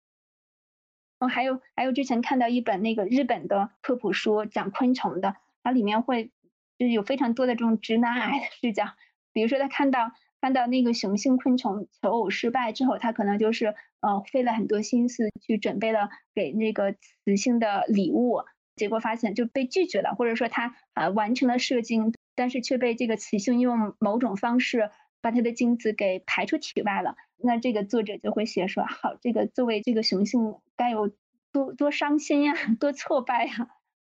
[1.18, 6.32] 哦，还有还有，之前看到一本那个日本的科普书，讲昆虫的，它里面会
[6.76, 8.84] 就是有非常多的这种直男癌的视角。
[9.32, 16.94] 比如说，他看到看到那个雄性昆虫求偶失败之后，他可能就是呃费了很多心思去准备了给那个
[17.24, 18.42] 雌性的礼物，
[18.76, 22.12] 结果发现就被拒绝了，或者说他呃完成了射精。
[22.38, 31.10] 但是却被这个雌性用某种方式把它的精子给排出体外了，那这个作者就会写说：好，这个作为这个雄性该有
[31.50, 33.70] 多多伤心呀，多挫败呀。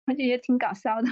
[0.07, 1.09] 我觉得挺搞笑的。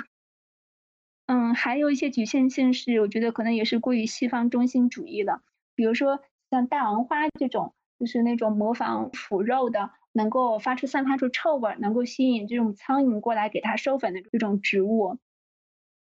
[1.26, 5.42] 嗯，还有一些局限性是，我觉得可能也是过于西方中心主义了。
[5.74, 6.20] 比如说
[6.50, 15.18] 像大王花这种，就是那种模仿腐肉的，能够发出散发出臭味，能够吸引这种苍蝇过来给它授粉的这种植物，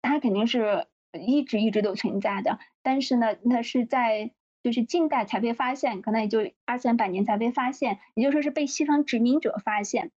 [0.03, 0.85] 它肯定是
[1.19, 2.59] 一直一直都存在的。
[2.83, 10.11] 但是呢，它是在就是近代才被发现，可能也就二三百年才被发现，也就说是被西方殖民者发现。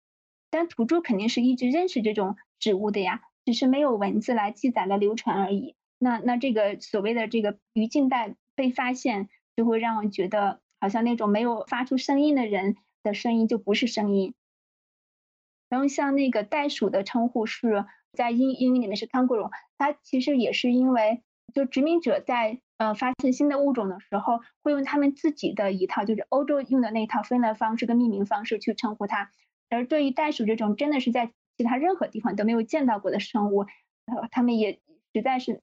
[0.50, 3.22] 但土著肯定是一直认识这种植物的呀。
[3.46, 5.74] 只是没有文字来记载了流传而已。
[5.98, 14.32] 那那这个所谓的这个于近代被发现，就会让我觉得好像那种没有发出声音的人的声音就不是声音。
[15.68, 21.22] 然后像那个袋鼠的称呼是在英英语里面是 kangaroo，它其实也是因为
[21.52, 29.30] 就殖民者在呃发现新的物种的时候，会用他们自己的一套就是欧洲用的那一套分类方式跟命名方式去称呼它。
[29.68, 33.60] 而对于袋鼠这种真的是在其他任何地方都没有见到过的生物，
[34.06, 34.80] 呃，他们也
[35.12, 35.60] 实在是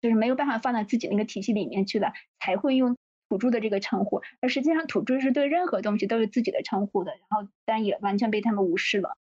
[0.00, 2.96] 就是没有办法放到自己那个体系里面去了，才会用
[3.28, 4.22] 土著的这个称呼。
[4.40, 9.16] 而实际上，土著是对任何东西都有自己的称呼的，然后但也完全被他们无视了。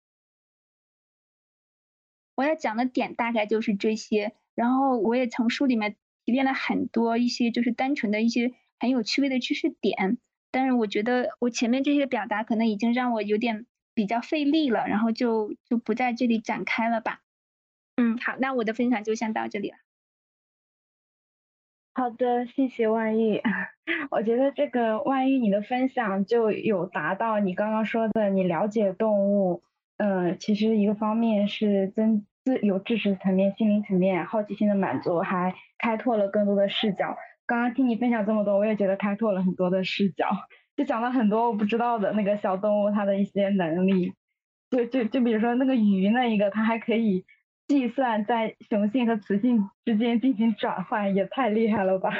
[2.35, 10.17] 我要讲的点大概就是这些，然后我也从书里面提炼了很多一些就是单纯的一些很有趣味的知识点，
[10.51, 13.65] 但是我觉得我前面这些表达可能已经让我有点。
[13.95, 17.19] 比较费力了，然后就就不在这里展开了吧。
[17.95, 19.77] 嗯，好，那我的分享就先到这里了。
[21.93, 23.39] 好的，谢谢万玉。
[24.09, 29.61] 我觉得这个万玉你的分享就有达到你刚刚说的，你了解动物，
[30.03, 37.15] 嗯，其实一个方面是增自有知识层面、心灵层面、好奇心的满足，还开拓了更多的视角。
[37.45, 40.27] 刚刚听你分享这么多，我也觉得开拓了很多的视角。
[40.75, 44.11] 就讲了很多我不知道的那个小动物它的一些能力，
[44.69, 47.23] 就就就比如说那个鱼那一个，它还可以
[47.69, 52.11] 计算在雄性和雌性之间进行转换，也太厉害了吧。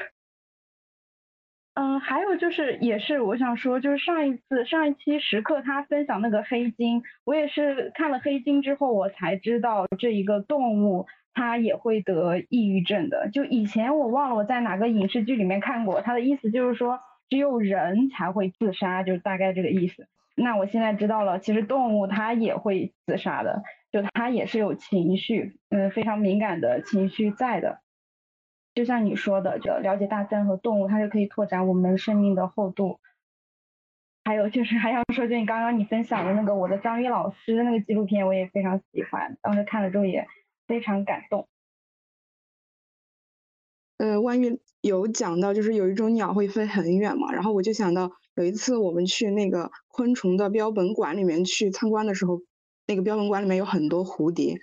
[1.76, 13.30] 嗯，还有就是也是我想说，就是上一次上一期时刻他分享那个黑鲸，我也是看了黑鲸之后我才知道这一个动物它也会得抑郁症的。
[13.32, 17.00] 就以前我忘了我在哪个影视剧里面看过，他的意思就是说。
[17.30, 20.06] 只有人才会自杀，就大概这个意思。
[20.36, 27.80] 那我现在知道了，其实动物它也会自杀的，就它也是有情绪，嗯，非常敏感的情绪在的。
[28.74, 33.00] 就像你说的，就了解大自然和动物，它就可以拓展我们生命的厚度。
[34.26, 40.26] 还有就是还想说，就你刚刚你分享的那个我的章鱼老师的那个纪录片，我也非常喜欢，当时看了之后也
[40.66, 41.48] 非常感动。
[43.98, 52.42] 呃，万一有讲到，就是有一种鸟会飞很远嘛，然后我就想到有一次我们去那个昆虫的标本馆里面去参观的时候，
[52.88, 54.58] 那个标本馆里面有很多蝴蝶，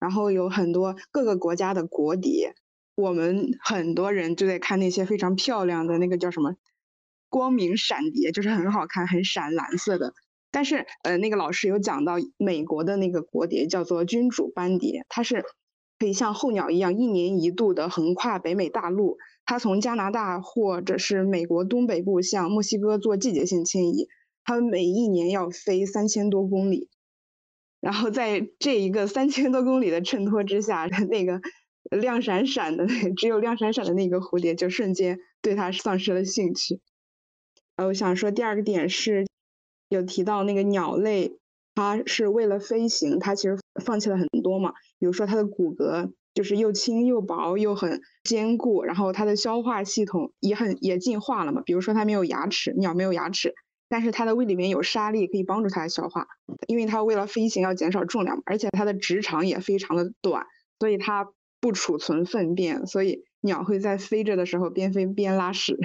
[0.00, 2.54] 然后有很多各个国家的国蝶，
[3.02, 6.54] 我们很多人就在看那些非常漂亮的那个叫什么
[7.28, 10.14] 光明闪蝶，就是很好看，很闪蓝色的。
[10.50, 15.44] 但是呃，那个老师有讲到美国的那个国蝶叫做君主斑蝶，它是。
[15.98, 24.08] 可以像候鸟一样一年一度的横跨北美大陆，它从加拿大或者是美国东北部向墨西哥做季节性迁移，
[24.42, 26.88] 它每一年要飞三千多公里，
[27.80, 31.40] 然后在这一个三千多公里的衬托之下， 那个
[31.90, 36.80] 亮闪闪的 只有亮闪闪的那个蝴蝶就瞬间对它丧失了兴趣。
[37.76, 39.26] 呃，我想说第二个点是，
[39.88, 41.38] 有提到那个鸟类。
[41.74, 44.74] 它是为了飞行，它其实放弃了很多嘛。
[44.98, 51.62] 比如说它的骨骼就是又轻又薄又很坚固，然后它的消化系统也很也进化了嘛。
[51.64, 53.54] 比如说它没有牙齿，鸟没有牙齿，
[53.88, 56.26] 但是它的胃里面有沙粒可以帮助它消化，
[56.66, 60.44] 因为它为了飞行要减少重量，而且它的直肠也非常的短，
[60.78, 65.78] 所以它不储存粪便，所以鸟会在飞着的时候边飞边拉屎。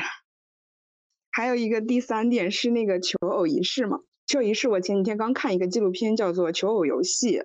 [1.29, 3.99] 还有一个第三点是那个求偶仪式嘛。
[4.25, 7.37] 求偶仪式，我前几天刚看一个纪录片，叫做《求偶游戏》，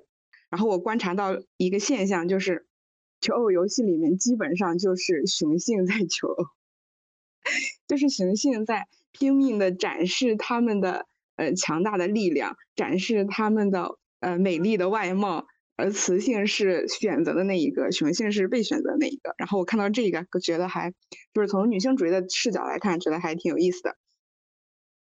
[0.49, 2.67] 然后我观察到一个现象，就是
[3.21, 6.45] 求偶游戏里面基本上就是雄性在求偶，
[7.87, 15.47] 就是雄性在拼命的展示他们的呃强大的力量，展示他们的呃美丽的外貌，
[15.83, 19.35] 而雌性是选择的那一个，雄性是被选择那一个。
[19.37, 20.93] 然后我看到这个，觉得还
[21.35, 23.97] 就是从女性主义的视角来看，觉得还挺有意思的。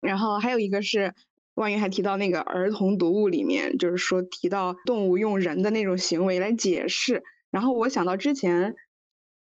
[0.01, 1.13] 然后还有一个是。
[1.55, 7.21] 万一还提到那个儿童读物里面，就是说提到动物用人的那种行为来解释，
[7.51, 8.75] 然后我想到之前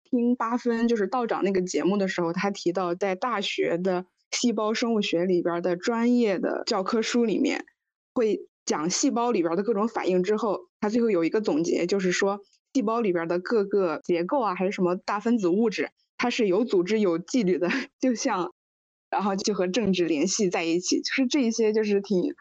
[0.04, 7.66] 听八分就是道长那个节目的时候，他提到在大学的细胞生物学里边的专业的教科书里面，
[8.14, 12.40] 会讲细胞里边的各种反应之后，他最后有一个总结，就是说
[12.74, 18.52] 细胞里边的各个结构啊，还是什么大分子物质，它是有组织、有纪律的， 就像，
[19.08, 22.34] 然后就和政治联系在一起，就是这一些就是挺，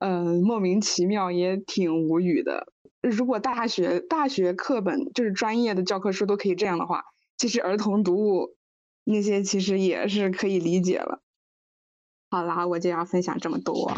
[0.00, 2.72] 嗯，莫名其妙，也挺无语的。
[3.02, 7.04] 如果大学大学课本就是专业的教科书都可以这样的话，
[7.36, 8.56] 其实儿童读物
[9.04, 11.22] 那些其实也是可以理解了。
[12.30, 13.96] 好啦，我就要分享这么多。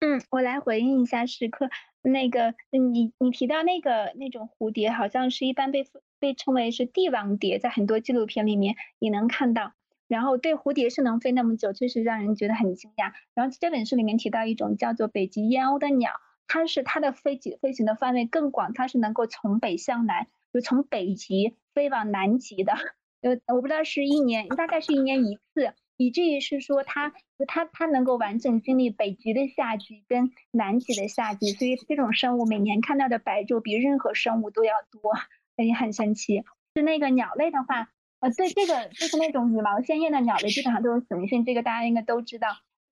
[0.00, 1.70] 嗯，我来回应一下时刻。
[2.02, 5.86] 那个，你你提到那个那种蝴蝶，好像是一般被
[6.18, 9.72] 被称为是帝王蝶，在很多纪录片里面也能看到。
[10.06, 13.12] 然后对蝴蝶是能飞那么久，确实让人觉得很惊讶。
[13.34, 16.12] 然后这本书里面提到一种叫做北极燕鸥的鸟，
[16.46, 22.74] 它是它的飞行飞行的范围更广，它是能够从北向南，就从北极飞往南极的。
[23.22, 25.72] 呃，我不知道是一年，大概是一年一次。
[25.96, 27.12] 以至于是说，它
[27.46, 35.12] 它它能够完整经历北极的夏季跟南极的夏季，所以这种生物每年看到的白昼比任何生物都要多，
[35.56, 36.44] 也很神奇。
[36.74, 37.88] 是那个鸟类的话，
[38.20, 42.48] 呃，对这个就是那种羽毛鲜艳的鸟类，基本上都是雄性，这个大家应该都知道。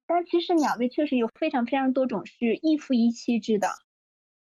[0.06, 3.68] 但其实鸟类确实有非常非常多种是一夫一妻制的，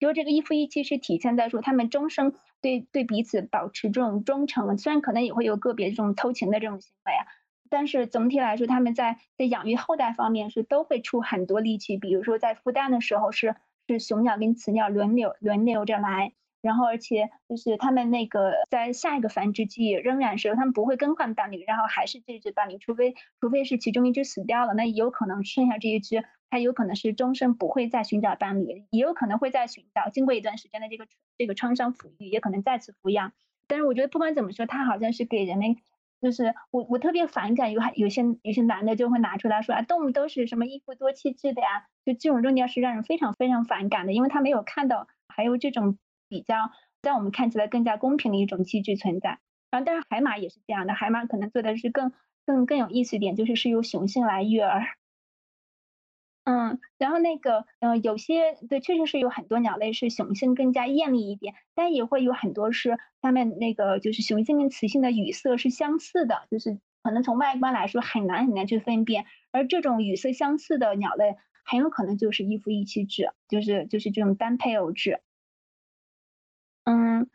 [0.01, 7.27] 就这个一夫一妻是体现在说他们终生对对彼此保持这种忠诚，虽然可能也会有个别这种偷情的这种行为啊。
[7.71, 11.97] 但是总体来说，他们在在养育后代方面是都会出很多力气。
[11.97, 13.55] 比如说在孵蛋的时候，是
[13.87, 31.07] 是雄鸟跟雌鸟轮流轮流着来，然后而且就是他们那个在下一个繁殖季仍然是他们不会更换伴侣，然后还是这只伴侣，除非除非是其中一只死掉了，那有可能剩下这一只，它有可能是终身不会再寻找伴侣，也有可能会再寻找，经过一段时间的这个
[31.39, 33.33] 这个创伤抚育，也可能再次抚养。
[33.69, 35.77] 但是我觉得不管怎么说，它好像是给人们。
[36.21, 45.99] 就是我，我特别反感有还有些有些男的就会拿出来说啊，动物都是什么一夫多妻制的呀，就这种论调是让人非常非常反感的，因为他没有看到还有这种
[46.29, 46.71] 比较
[47.03, 49.39] 在我们看起来更加公平的一种机制存在。
[49.71, 52.13] 然后，但是海马也是这样的，海马可能做的是更
[52.45, 54.83] 更更有意思一点，就是是由雄性来育儿。
[56.45, 69.27] 嗯，然后那个，嗯，有些对，确实是有很多鸟类是雄性更加艳丽一点，但也会有很多是它们那个就是雄性跟雌性的羽色是相似的，就是可能从外观来说很难很难去分辨。
[69.53, 75.21] 而这种羽色相似的鸟类，很有可能就是一夫一妻制，就是就是这种单配偶制。
[76.85, 77.29] 嗯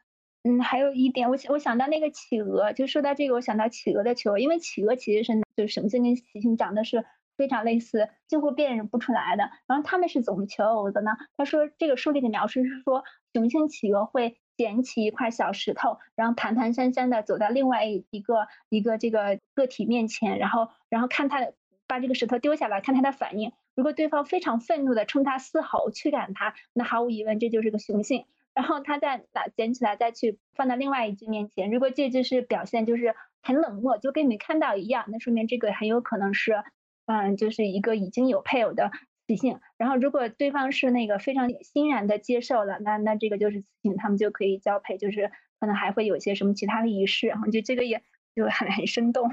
[0.43, 7.05] 嗯，还有一点，我我想到那个企鹅，就说到这个，我想到企鹅的企鹅，因为企鹅其实是就是雄性跟雌性长得是。
[7.37, 9.49] 非常类似，几乎辨认不出来的。
[9.67, 11.11] 然后他们是怎么求偶的呢？
[11.37, 21.39] 他说，这个书里的描述是说，雄性企鹅会捡起一块小石头，然后蹒蹒跚跚的走到另外一个一个这个个体面前，然后然后看他
[21.87, 23.51] 把这个石头丢下来，看他的反应。
[23.75, 28.25] 如果对方非常愤怒的冲他嘶吼驱赶他，那毫无疑问这就是个雄性。
[28.53, 36.63] 然后他再拿捡起来再去放到另外一只面前，如果这只是表现就是很冷漠，就跟没看到一样，那说明这个很有可能是。
[37.05, 38.91] 嗯，就是一个已经有配偶的
[39.27, 48.01] 雌性，然后如果对方是那个非常欣然的接受了，那那这个就是雌性，他们就可以交配，就是可能还会有些什么其他的仪式，然后就这个也
[48.35, 49.29] 就很很生动。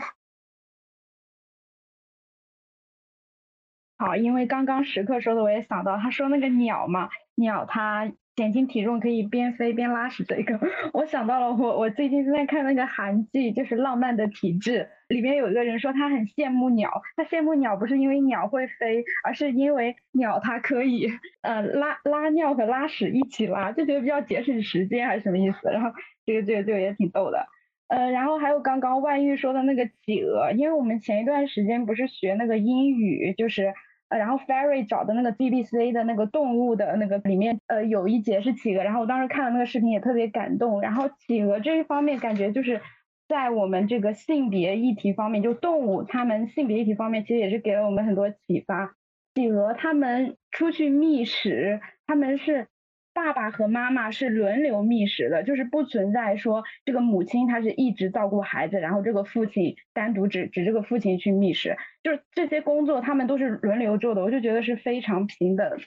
[3.99, 8.13] 好，因为刚刚时刻说的，我也想到，他说那个鸟嘛，鸟它。
[8.35, 10.59] 减轻体重可以边飞边拉屎，这 个
[10.95, 11.53] 我想到了。
[11.53, 21.11] 我我最近正在看那个韩剧，就是《浪漫的体质》，里面有一个人说他很羡慕鸟，他羡慕鸟不是因为鸟会飞，而是因为鸟它可以
[21.43, 25.69] 呃拉拉尿和拉屎一起拉，就觉得比较节省时间还是什么意思？
[25.71, 25.91] 然后
[26.25, 27.47] 这个这个这个也挺逗的。
[27.89, 33.75] 呃，然后还有刚刚万玉说的那个企鹅，因为我们前一段时间不是学那个英语，就是。
[34.19, 40.81] 然后 Ferry 找的那个 BBC 的那个动物的那个里面，呃，有一节是企鹅，然后我当时看了那个视频也特别感动。
[40.81, 42.81] 然后企鹅这一方面，感觉就是
[43.29, 48.95] 在我们这个性别议题方面，就动物它们性别议题方面，其实也是给了我们很多启发。
[49.35, 52.69] 企鹅它们出去觅食，它们是。
[53.15, 65.79] 爸爸和妈妈是轮流觅食的，就是不存在说这个母亲她是一直照顾孩子，然后这个父亲单独指指这个父亲去觅食，就是这些工作他们都是轮流做的，我就觉得是非常平等。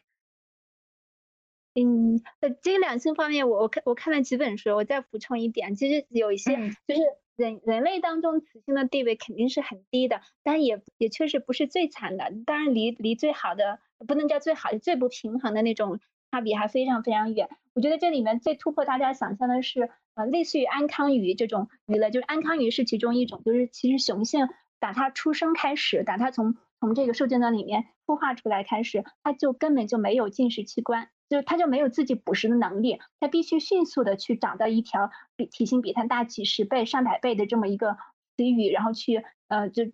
[1.74, 6.56] 嗯，呃，这个两性方面，我我看我看了几本书，我再补充一点，其实有一些
[6.88, 7.02] 就是
[7.36, 16.00] 人人类当中雌性的地位肯定是很低的，但也也确实不是最惨的，当然离离最好的不能叫最好，最不平衡的那种。
[16.36, 17.48] 差别还非常非常远。
[17.74, 37.96] 我觉得这里面最突破大家想象的是，呃，类似于安康鱼这种鱼类，就是安康鱼是其中一种，就是其实雄性打它出生开始，打它从从这个受精卵里面孵化出来开始，它就根本就没有进食器官，就它就没有自己捕食的能力，它必须迅速的去找到一条比体型比它大几十倍、上百倍的这么一个
[38.36, 39.86] 雌鱼，然后去呃就。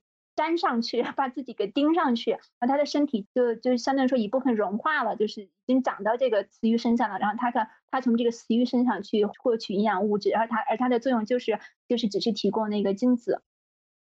[0.42, 7.20] 粘上去， 把自己给钉上去，然后它的身体就就相当于说一部分融化了，就是已经长到这个雌鱼身上了。
[7.20, 13.44] 然后它的它从这个雌鱼身上去获取营养物质，然后它而它的作用就是就是只是提供那个精子。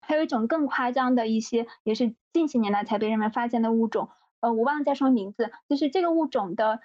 [0.01, 4.09] 还有一种更夸张的一些，也是近些年来才被人们发现的物种，
[4.39, 6.79] 呃，我忘了叫什么名字，就是这个物种的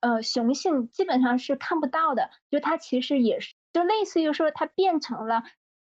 [0.00, 5.44] 呃雄性基本上是看不到的，就它其实也是就类似于说它变成了。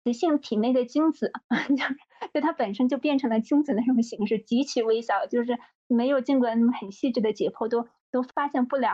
[0.06, 1.32] 雌性体内的精子，
[2.32, 8.92] 就它本身就变成了精子那种形式，极其微小，就是没有经过那么很细致的解剖，都都发现不了。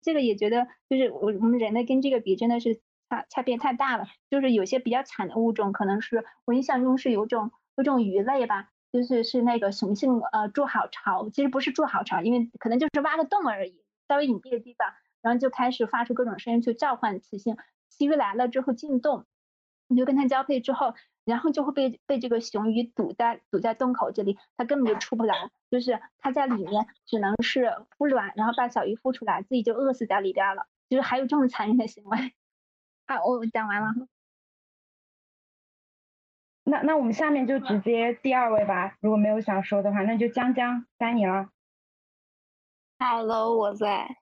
[0.00, 2.80] 这个也觉得，就是我我们人类跟这个比，真的是
[3.10, 4.04] 差差别太大了。
[4.30, 17.56] 就是有些比较惨的物种，可能是我印象中是有种有种鱼类吧，就是是那个雄性呃筑好巢，其实不是筑好巢，因为可能就是挖个洞而已，稍微隐蔽的地方，然后就开始发出各种声音去召唤雌性，
[17.88, 19.26] 雌鱼来了之后进洞。
[19.88, 30.66] 你就跟它交配之后，然后就会被被这个雄鱼堵在堵在洞口这里，它根本就出不来，就是它在里面只能是孵卵，然后把小鱼孵出来，自己就饿死在里边了。
[30.88, 32.34] 就是还有这么残忍的行为。
[33.06, 34.08] 啊，我讲完了。
[36.64, 41.50] 那那我们下面就直接第二位吧，如果没有想说的话，那就江江该你了。
[42.98, 44.18] Hello，我在。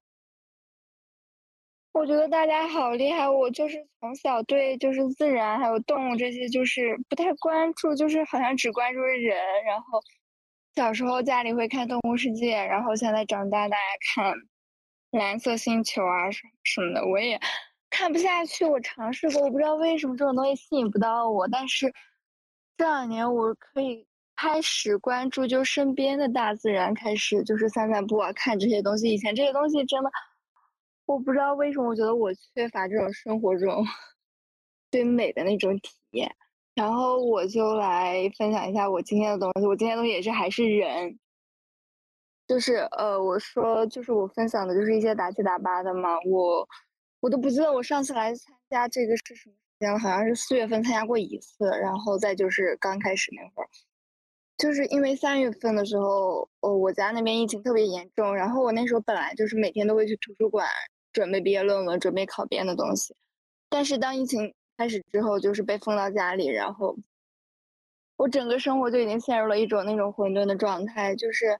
[1.96, 9.34] 我觉得大家好厉害，我就是从小对就是自然还有动物这些就是不太关注，就是好像只关注人。
[9.64, 9.98] 然后
[10.74, 13.82] 小时候家里会看《动物世界》，然后现在长大大家
[14.14, 14.34] 看
[15.12, 17.40] 《蓝色星球》啊什什么的，我也
[17.88, 18.66] 看不下去。
[18.66, 21.48] 我尝试过，我不知道为什么这种东西吸引不到我。
[21.48, 21.90] 但是
[22.76, 29.08] 这两年我可以开始关注，就身边的大自然，开始就是散散步啊，看这些东西。
[29.08, 30.10] 以前这些东西真的。
[31.06, 33.84] 我不知道为什么，我觉得我缺乏这种生活中
[34.90, 36.34] 对美的那种体验，
[36.74, 39.66] 然后我就来分享一下我今天的东西。
[39.66, 41.18] 我今天东西也是还是人，
[42.48, 46.18] 就是呃，我说就是我分享的就是一些杂七杂八的嘛。
[46.26, 46.68] 我
[47.20, 53.68] 我都不记得我上次来参加这个是什么时间了，好像是四月份参加过一次，然后再就是刚开始那会儿。
[54.58, 60.66] 就是因为三月份的时候，哦，我家那边疫情特别严重，然后我那时候本来就是每天都会去图书馆。
[61.16, 63.16] 准备毕业论文、准备考编的东西，
[63.70, 66.94] 但是当疫情开始之后，就是被封到家里，然后
[68.18, 71.16] 我整个生活就已经陷入了一种那种混沌的状态。
[71.16, 71.58] 就是，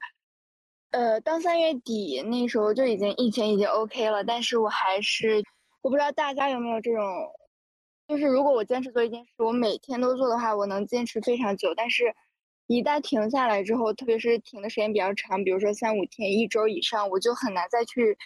[0.90, 5.42] 呃，当三月底那时候就已经疫情已经 OK 了，但是我还是
[5.80, 7.02] 我不知道大家有没有这种，
[8.08, 11.74] 就是如果我坚持做一件事，我每天都做的话，我能坚持非常久。
[11.74, 12.14] 但是，
[12.66, 18.18] 一旦停下来之后，特别是停的时间比较长，比如说三五天、一周以上，我就很难再去。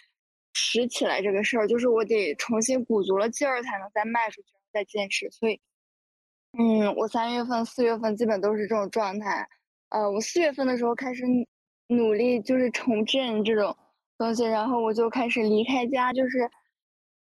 [0.62, 5.30] 拾起来这个事儿，就是我得重新鼓足了劲儿才能再迈出去，再坚持。
[5.30, 5.58] 所以，
[6.58, 9.48] 嗯，我三月份、四月份基本都是这种状态。
[9.88, 11.24] 呃，我四月份的时候开始
[11.88, 13.74] 努力，就是重振这种
[14.18, 16.50] 东西，然后我就开始离开家，就是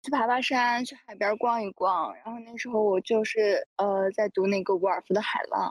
[0.03, 2.15] 去爬爬山，去海边逛一逛。
[2.17, 5.71] 然后那时候我就是呃在读那个伍尔夫的《海浪》，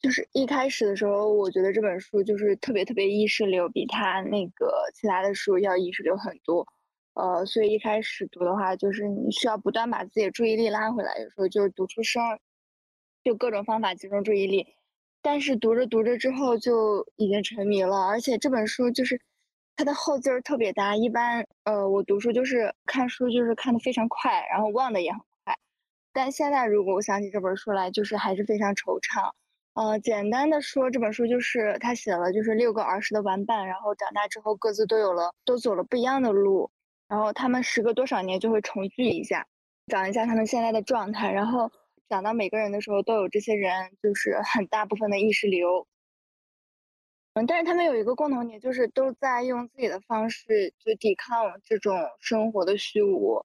[0.00, 6.66] 就是一开始的时候，我觉得这本书就是特别特别意识流，比他那个其他的书要意识流很多。
[7.14, 12.22] 呃，所以一开始读的话，就是你需要不断把自己的注意力拉回来，有时候就是读出声，
[13.22, 14.66] 就各种方法集中注意力。
[15.20, 19.20] 但是读着读着之后就已经沉迷了，而且这本书就是
[19.76, 20.96] 它的后劲儿特别大。
[20.96, 25.54] 一般呃，我读书就是看书就是看的非常快，然后忘的也很快。
[26.12, 29.30] 但现在如果我想起这本书来，就是还是非常惆怅。
[29.74, 36.70] 呃，简单的说，这本书就是他写了就是六个儿时的玩伴，然后长大之后各自都有了，都走了不一样的路。
[37.12, 39.46] 然后他们时隔多少年就会重聚一下，
[39.86, 41.30] 讲一下他们现在的状态。
[41.30, 41.70] 然后
[42.08, 45.86] 讲到每个人的时候，都有这些人，就是很大部分的意识流。
[47.34, 53.44] 嗯，但是他们有一个共同点，就是都在用自己的方式去抵抗这种生活的虚无。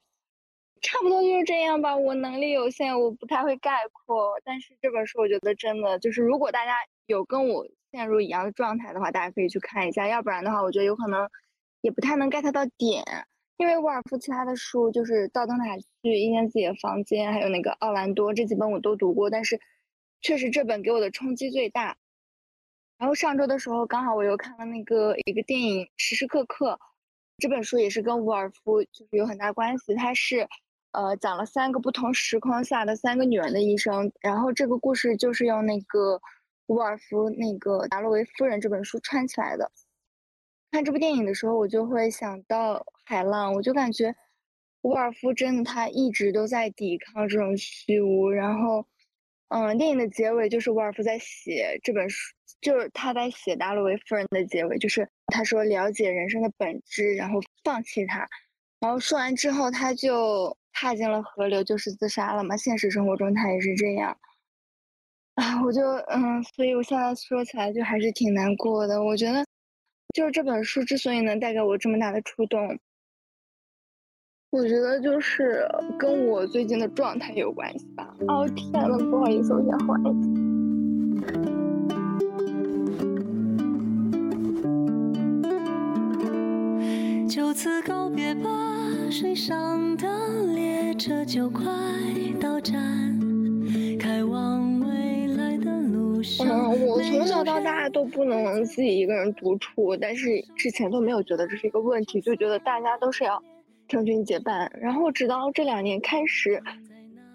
[0.82, 1.94] 差不多就是这样吧。
[1.94, 4.40] 我能力有限，我不太会概括。
[4.46, 6.72] 但是这本书我觉得真的就是，如果大家
[7.06, 10.08] 有跟我陷入一样的状态的话，大家可以去看一下。
[10.08, 11.30] 要不然的话，我觉得有可能
[11.82, 13.04] 也不太能 get 到点。
[13.58, 15.84] 因为沃尔夫其他的书就是《到灯塔去》
[16.14, 19.60] 《一间自己的房间》，还有那个《奥兰多》这几本我都读过，但是
[20.22, 21.98] 确实这本给我的冲击最大。
[23.00, 26.74] 然后上周的时候刚好我又看了那个一个电影《时时刻刻》，
[27.40, 29.96] 这本书也是跟沃尔夫就是有很大关系。
[29.96, 30.48] 它是
[30.92, 36.22] 呃讲了三个不同时空下的三个女人的一生，然后这个故事就是用那个
[36.68, 39.72] 伍尔夫那个《达洛维夫人》这本书串起来的。
[40.72, 44.16] 看这部电影的时候，我就会想到海浪，我就感觉
[44.82, 48.30] 沃尔夫真的他一直都在抵抗这种虚无。
[48.30, 48.86] 然后，
[49.50, 58.28] 嗯，电影的结尾就是沃尔夫在写这本书，就是他在写《达洛维夫人》的结尾，就是他说了解人生的本质，然后放弃它。
[58.80, 62.56] 然后说完之后，他就踏进了河流，就是自杀了嘛。
[62.58, 64.16] 现实生活中他也是这样。
[65.36, 69.04] 啊， 我就嗯，所以我现在说起来就还是挺难过的。
[69.04, 69.44] 我觉得，
[70.14, 72.80] 就是这本书之所以能带给我这么大的触动，
[74.50, 75.68] 我觉得就是
[76.00, 78.16] 跟我最近的状态有关系吧。
[78.28, 80.12] 哦天呐，不好意思，我先换一下。
[87.30, 88.50] 就此告别吧，
[89.12, 90.08] 水上的
[90.56, 91.66] 列车就快
[92.40, 93.20] 到站，
[94.00, 95.07] 开往未。
[95.68, 103.42] 嗯，我从小到大都不能自己一个人独处，但是之前都没有觉得这是一个问题，就觉得大家都是要
[103.88, 104.72] 成群结伴。
[104.80, 106.62] 然后直到这两年开始，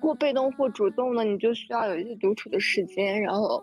[0.01, 3.63] 或被动或主动的，你就需要有一些独处的时间，然后。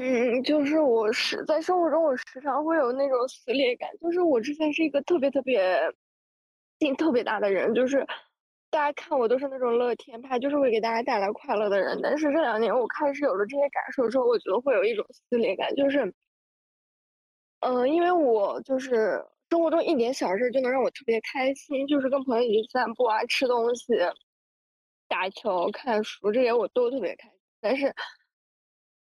[0.00, 3.90] 嗯就是我是在生活中，我时常会有那种撕裂感。
[4.00, 5.92] 就是我之前是一个特别特别
[6.78, 8.06] 劲特别大的人，就是
[8.70, 11.98] 大家看我都是那种乐天派，就是会给大家带来快乐的人。
[12.02, 16.14] 但是这两年我开始有了这些感受之后，我觉得会有一种撕裂感，就是，
[17.60, 23.86] 嗯，因为我就是生活中一点小事就能让我特别开心，就是跟朋友一起散步啊、吃东西、
[25.08, 27.92] 打球、看书这些我都特别开心，但是。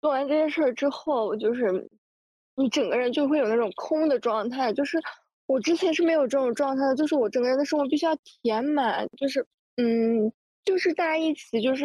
[0.03, 1.89] 做完这些事儿之后，就是
[2.57, 4.73] 你整个人就会有那种空的状态。
[4.73, 4.99] 就是
[5.47, 9.47] 我之前是没有这种状态的，就是我整个人的生活必须要填满，就是
[9.77, 10.31] 嗯，
[10.65, 11.85] 就是大家一起就是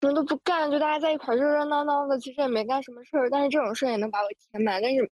[0.00, 4.80] 什么都不干，就大家在一块热热闹闹的，其实也没干什么事儿，但是这种事儿也能把我填满。
[4.80, 5.10] 但是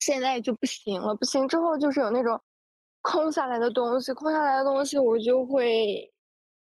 [0.00, 2.40] 现在就不行了，不行之后就是有那种
[3.02, 6.10] 空下来的东西，空下来的东西我就会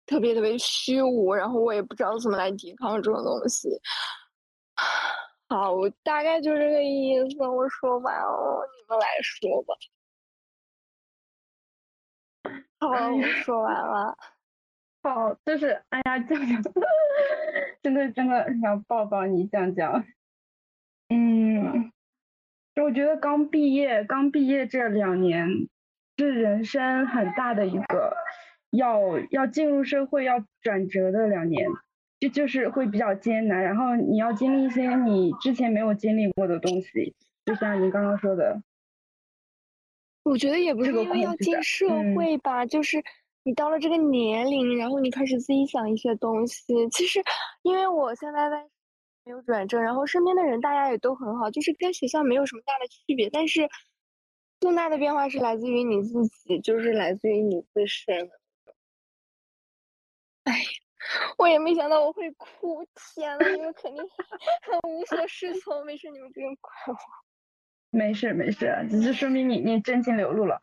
[0.05, 3.69] 特别特别虚无，然后我也不知道怎么来抵抗这种东西。
[5.49, 7.47] 好，我大概就这个意思。
[7.47, 9.73] 我说完了，你们来说吧。
[12.79, 14.15] 好，我说完了。
[15.01, 16.61] 好，就是哎呀，酱酱，
[17.81, 20.05] 真的真的想抱抱你，酱酱。
[21.09, 21.91] 嗯，
[22.75, 25.47] 就我觉得刚毕业，刚毕业这两年
[26.17, 28.15] 是人生很大的一个
[28.69, 31.67] 要要进入社会要转折的两年。
[32.19, 37.15] 就就是会比较艰难，然后你要经历一些你之前没有经历过的东西，
[37.45, 38.61] 就像你刚刚说的。
[40.23, 43.01] 我觉得也不是因为要进社会吧，就是
[43.43, 46.87] 你到了这个年龄，然后你开始自己想一些东西。
[46.89, 47.23] 其实，
[47.63, 48.61] 因为我现在在
[49.23, 53.29] 没有转正，然后身边的人大家也都很好，就是跟学校没有什么大的区别。
[53.29, 53.67] 但是，
[54.59, 58.29] 重大的变化是来自于你自己，就是来自于你自身。
[61.09, 61.33] 哎。
[61.37, 62.85] 我也没想到我会哭，
[63.15, 65.85] 天呐，你们肯定很无所适从。
[65.85, 66.97] 没事，你们不用怪我。
[67.91, 70.61] 没事没事，只是说明你你真情流露了。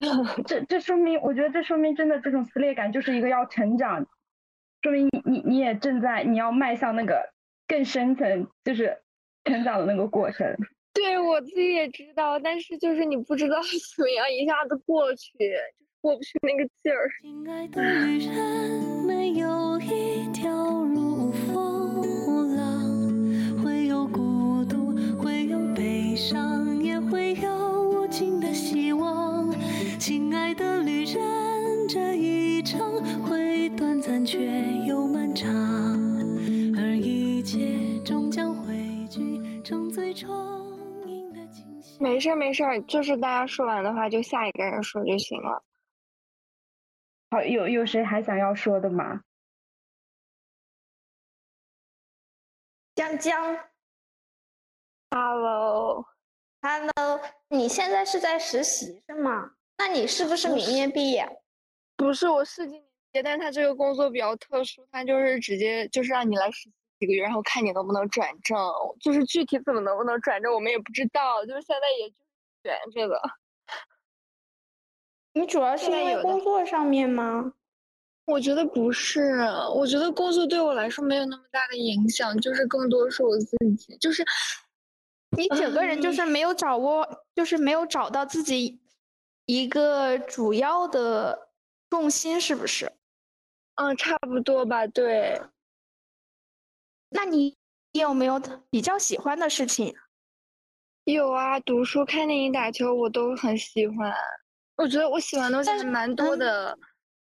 [0.46, 4.06] 这这说明，我觉得这说明真的这种撕裂感就是一个要成长，
[4.82, 7.32] 说明你你你也正在你要迈向那个
[7.66, 9.02] 更深层，就是
[9.44, 10.56] 成长的那个过程。
[10.94, 15.32] 对我自己也知道，但是就是你不知道怎么样一下子过去。
[16.02, 17.08] 过不去那个劲儿。
[17.20, 18.91] 亲爱的旅人，
[26.22, 29.50] 悲伤，也会有无尽的希望。
[29.98, 34.38] 亲爱的旅人，这一程会短暂却
[34.86, 35.50] 又漫长，
[36.76, 40.30] 而一切终将汇聚成最充
[41.08, 42.00] 盈的惊喜。
[42.00, 45.64] 没事没事，就是大家说完的话，就下一个人说就行了。
[47.30, 49.22] 好，有有谁还想要说的吗？
[52.94, 53.58] 江江
[56.62, 59.50] ，Hello，Hello，你现在是在实习是吗？
[59.78, 61.28] 那你是不是明年毕业？
[61.96, 68.56] 不是，我是今年毕业，但是他这个工作比较特殊，他就是直接就是让你来实习几个月，然后看你能不能转正。
[69.00, 71.44] 就是具体怎么能不能转正，我们也不知道。
[71.44, 72.16] 就是现在也就
[72.62, 73.20] 选这个。
[75.34, 77.52] 你主要是因为工作上面吗？
[78.26, 79.40] 我觉得不是，
[79.74, 84.24] 我觉得工作对我来说没有那么大的影响，就是更多是我自己，就是
[85.36, 88.80] 你整个人就是没有掌握，就是没有找到自己
[89.46, 91.50] 一个主要的
[91.90, 92.92] 重心，是不是？
[93.76, 94.86] 嗯，差不多吧。
[94.86, 95.40] 对。
[97.08, 97.56] 那你
[97.92, 99.94] 有没有比较喜欢的事情？
[101.04, 104.14] 有啊，读书、看电影、打球，我都很喜欢。
[104.76, 106.78] 我觉得我喜欢的东西还蛮多的。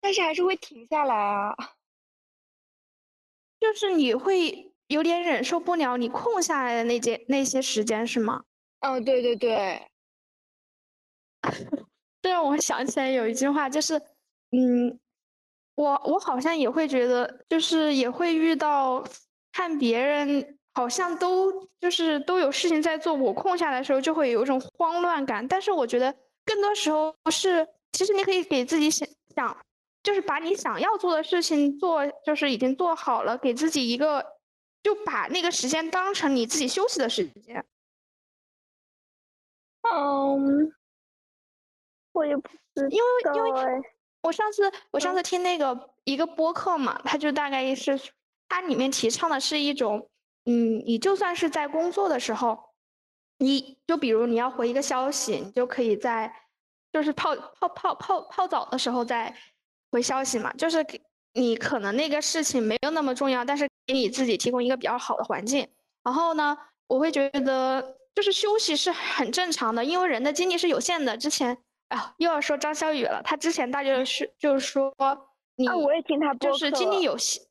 [0.01, 1.55] 但是还是会停下来啊，
[3.59, 8.43] 就是你会有点忍受不了你空下来的那些那些时间是吗？
[8.81, 9.83] 哦，对对对，
[12.23, 13.99] 这让 我想起来有一句话，就是，
[14.53, 14.99] 嗯，
[15.75, 19.05] 我我好像也会觉得，就是也会遇到
[19.53, 25.47] 看别人好像都就是都有事情在做，我空下来的时候就会有一种慌乱感。
[25.49, 26.15] 但是我觉得
[26.45, 29.57] 更多时候是，其实你可以给自己想想。
[30.03, 34.25] 就是把你想要做的事情做，就是已经做好了，给自己一个，
[34.87, 37.67] 就把那个时间当成你自己休息的时间。
[39.83, 40.73] 嗯，
[42.13, 43.83] 我也不知因为因为
[44.23, 47.99] 我上次我上次听那个一个播客嘛，他就大概是，
[48.49, 50.09] 它里面提倡的是一种，
[50.45, 52.57] 嗯，你就算是在工作的时候，
[53.39, 56.33] 你就比如你要回一个消息，你就可以在，
[56.93, 59.37] 就是泡泡泡泡泡澡的时候再。
[59.91, 61.01] 回消息嘛，就是给
[61.33, 65.69] 你可能那个事情没有那么重要，但是给你自己提供一个比较好的环境。
[66.03, 66.57] 然后呢，
[66.87, 71.17] 我会觉得就是休息是很正常的，因为人的精力是有限的。
[71.17, 71.57] 之前
[71.89, 74.95] 啊，又要说张小雨了，他之前大概是就是说
[75.57, 77.43] 你，我也听他就是精力有限，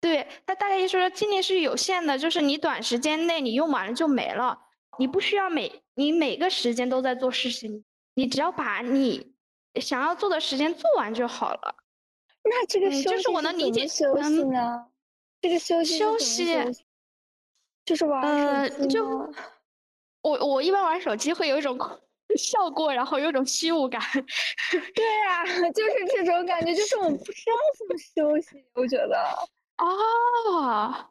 [0.00, 4.58] 对他大概意思说精力是有限的，就是你短时间内你用完了就没了，
[4.98, 7.84] 你不需要每你每个时间都在做事情，
[8.14, 9.32] 你只要把你。
[9.80, 11.74] 想要做的时间做完就好了。
[12.44, 14.86] 那这个休息就是我能理解休息呢？
[15.42, 16.46] 这个休息休息
[17.84, 19.04] 就是玩手机就
[20.22, 21.76] 我我一般玩手机会有一种
[22.38, 24.00] 效果，然后有一种虚无感。
[24.94, 28.64] 对呀， 就是这种感觉，就是我不知道怎么休息。
[28.72, 29.18] 我觉得
[29.76, 31.10] 哦，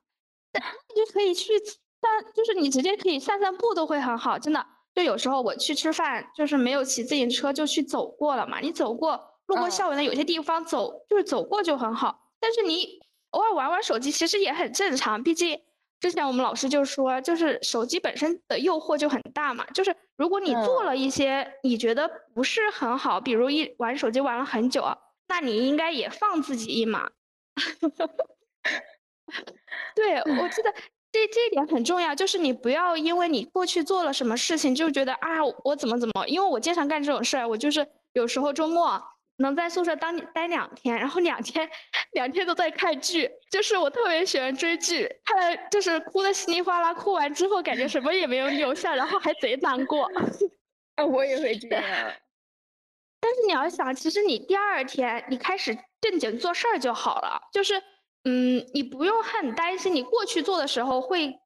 [0.53, 4.65] 你就可以去散，就是你直接可以散散步都会很好，真的。
[4.95, 8.59] 就有时候我去吃饭，就是没有骑自行车，就去走过了嘛。
[8.59, 12.31] 你走过路过校园的有些地方走，就是走过就很好。
[12.39, 12.99] 但是你
[13.31, 15.21] 偶尔玩玩手机，其实也很正常。
[15.21, 15.59] 毕竟
[15.99, 19.65] 之前我们老师就说，就是手机本身的诱惑就很大嘛。
[19.73, 24.85] 就是如果你做了一些你觉得不是很好，比如一玩手机玩了很久，
[25.27, 27.09] 那你应该也放自己一马。
[29.95, 30.73] 对，我记得。
[31.13, 39.03] 这这一点很重要，就是你不要因为你过去做了什么事情，就觉得啊，我怎么怎么，因为我经常干这种事儿，我就是有时候周末
[39.41, 41.69] 能在宿舍当待两天，然后两天
[42.13, 50.09] 两天都在看剧，就是我特别喜欢追剧，看了就是哭的稀里哗啦，哭完之后感觉什么也没有留下，然后还贼难过。
[50.95, 51.83] 啊，我也会这样。
[53.21, 57.81] 但是你要想，其实你第二天你开始正经做事儿就好了，就是。
[58.23, 61.39] 嗯，你不用很担心，你过去做的时候会，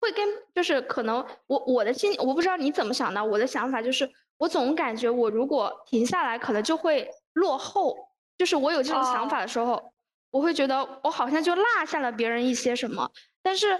[0.00, 7.96] 会跟就是可能我我的心我不知道你怎么想的，我的想法就是我总感觉我如果停下来，可能就会落后，
[8.38, 9.92] 就是我有这种想法的时候，
[10.30, 13.10] 我会觉得我好像就落下了别人一些什么，
[13.42, 13.78] 但是，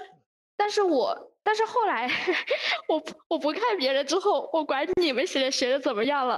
[0.57, 2.09] 但是我但是后来
[2.89, 6.37] 我我不看别人之后，我管你们学学的怎么样了，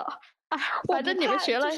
[0.49, 0.59] 啊，
[0.89, 1.69] 反正你们学了。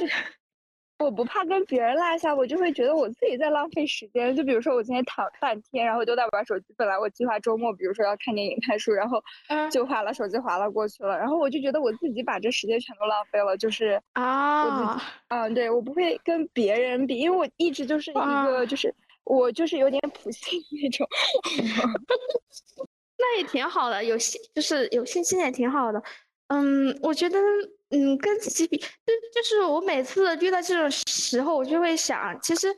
[0.99, 4.35] 我不怕跟别人落下，我就会觉得我自己在浪费时间。
[4.35, 6.75] 就比如说，我今天躺半天，然后都在玩手机。
[6.77, 9.23] 本来我计划周末，比如说要看电影、看书，然后
[9.71, 11.19] 就划了手机，划了过去了。
[11.19, 13.57] 然后我就觉得我自己把这时间全都浪费了。
[13.59, 18.95] 就是啊，嗯，对我不会跟别人比，因为我一直就是一个，就是
[19.25, 21.07] 我就是有点普信那种。
[23.19, 26.03] 那也挺好的，有信就是有信心也挺好的。
[26.49, 27.39] 嗯，我觉得。
[27.91, 28.87] 嗯，跟自己比，就
[29.35, 32.73] 就是我每次遇到这种时候，我就会想，其实，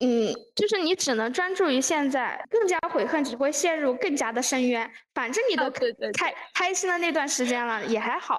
[0.00, 4.90] 嗯，就是你只能专注于现在，更加悔恨只会陷入更加的深渊。
[5.14, 5.70] 反正你都
[6.12, 8.38] 开开心的那段时间了，也还好。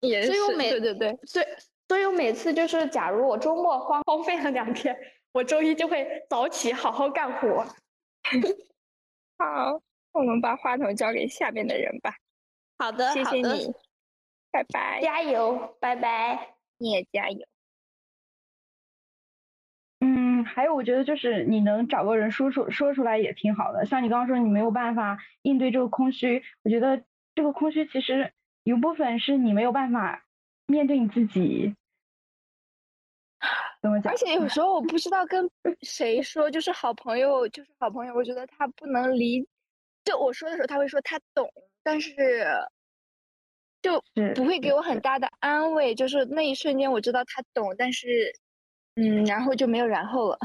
[0.00, 1.46] 也所以我每对对对，所以
[1.88, 4.94] 所以我每次就是，假如我周末荒荒废了两天，
[5.32, 7.66] 我周一就会早起好好干活。
[9.38, 9.80] 好，
[10.12, 12.14] 我们把话筒交给下面的人吧。
[12.76, 13.72] 好的，谢谢你。
[14.50, 17.46] 拜拜，加油，拜拜，你也加油。
[20.00, 23.84] 嗯，还有我觉得就是你能找个人说出说出来也挺好的。
[23.84, 27.02] 像你刚刚说你没有办法应对这个空虚，我觉得
[27.34, 28.32] 这个空虚其实
[28.62, 30.24] 有部分是你没有办法
[30.66, 31.74] 面对你自己。
[33.82, 34.12] 怎么讲？
[34.12, 35.48] 而且有时候我不知道跟
[35.82, 39.46] 谁说，就是好朋友，就是好朋友，我觉得他不能理，
[40.04, 42.12] 就我说的时候他会说他懂，但是
[43.82, 44.02] 就
[44.34, 45.94] 不会给我很大的安慰。
[45.94, 48.32] 就是那一瞬间我知道他懂，但是
[48.96, 50.38] 嗯，然后就没有然后了。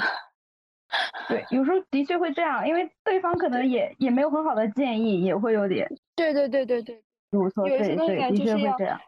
[1.27, 5.89] 对，有时候的确会这样，因为对方可能也也没有很好的建议，也会有点。
[6.15, 8.99] 对对对对对，无错，对对，的确会这样。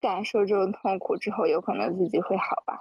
[0.00, 2.78] 感受这种痛苦之后，有可能自己会好吧。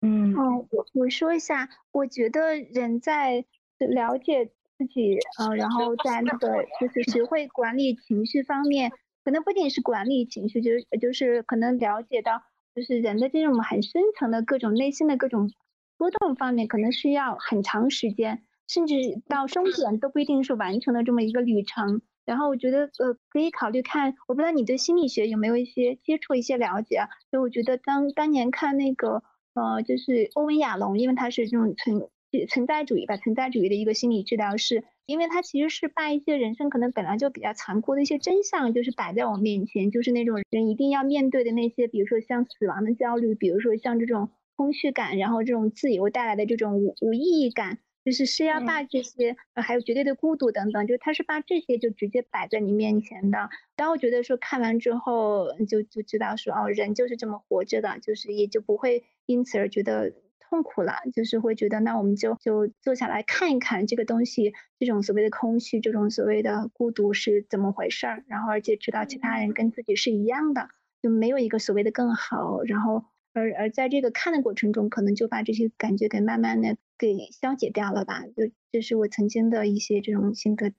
[0.00, 3.44] 嗯，哦，我我说一下，我觉得人在
[3.78, 4.46] 了解
[4.76, 8.90] 自己，呃，然后 在那个就是学会管理情绪方面，
[9.24, 12.42] 可能不仅是管理情绪，就是就是可能了解到，
[12.74, 15.50] 就是人的这种很深层的各种内心的各种
[15.96, 22.02] 波动方面，可能需要很长时间，甚至到终点都不一定是完成的这么一个旅程。
[22.24, 27.08] 然后我觉得，呃，可以考虑看，我不知道你对心理学有没有一些接触、一些了解啊？
[27.30, 29.22] 所以我觉得当当年看那个。
[29.54, 32.08] 呃，就是欧文亚龙，因为他是这种存
[32.48, 47.78] 存在主义吧，存在主义的一个心理治疗师，因为他其实是把一些人生可能本来就比较残酷的一些真相，就是摆在我面前，就是那种人一定要面对的那些，比如说像死亡的焦虑，比如说像这种空虚感，然后这种自由带来的这种无无意义感。
[48.04, 53.48] 就是是要把这些，呃，还有绝对的孤独等等，就他是把这些就直接摆在你面前的。
[53.76, 60.12] 但我觉得说看完之后，就就知道说，哦，人就是这么活着的，就是也就不会因此而觉得
[60.52, 70.68] 痛苦了，就是会觉得那我们就就坐下来看一看这个东西，这种所谓的空虚，这种所谓的孤独是怎么回事儿，然后而且知道其他人跟自己是一样的，
[71.00, 73.06] 就没有一个所谓的更好，然后。
[73.34, 78.26] 而而在这个看的过程中，可能就把这些感觉给慢慢的给消解掉了吧。
[78.26, 80.74] 就这是我曾经的一些这种心得。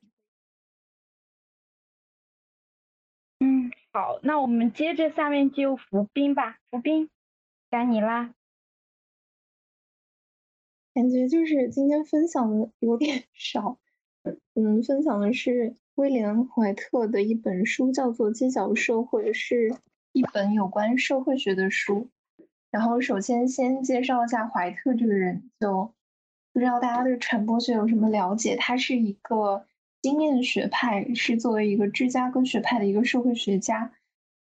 [3.40, 6.60] 嗯，好，那我们接着下面就服兵吧。
[6.70, 7.10] 服兵，
[7.72, 8.36] 该你啦。
[10.94, 13.78] 感觉就是今天分享的有 点少。
[14.54, 19.76] 嗯，分享的是威廉怀特的一本书，叫做《街角社会》，是
[20.14, 22.08] 一本有关社会学的书。
[22.72, 25.94] 然后，首先先介绍一下怀特这个人，就
[26.54, 28.56] 不知道大家对传播学有什么了解？
[28.56, 29.66] 他是一个
[30.02, 33.92] 经验学派，是作为一个芝加哥学派的一个社会学家，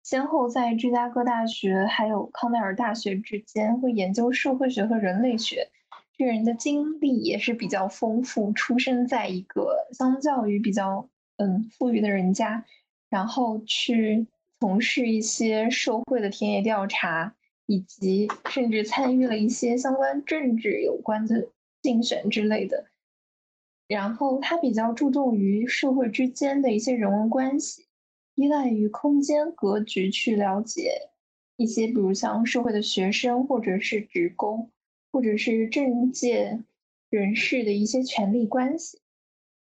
[0.03, 5.69] 先后在芝加哥大学还有康奈尔大学之间会研究社会学和人类学。
[6.19, 12.63] 这个人的经历也是比较丰富，出生在一个相较于比较嗯富裕的人家，
[13.09, 14.27] 然后去
[14.59, 17.33] 从事一些社会的田野调查。
[17.71, 21.49] 以及甚至参与了一些相关政治有关的
[21.83, 22.87] 竞选之类的，
[23.87, 27.85] 然后他比较注重于社会之间的一些人文关系，
[28.33, 31.11] 依赖于空间格局去了解
[31.57, 34.71] 一些，比如像社会的学生或者是职工，
[35.11, 36.63] 或者是政界
[37.09, 38.99] 人士的一些权力关系，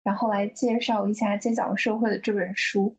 [0.03, 2.95] 然后来介绍一下《街角社会》的这本书，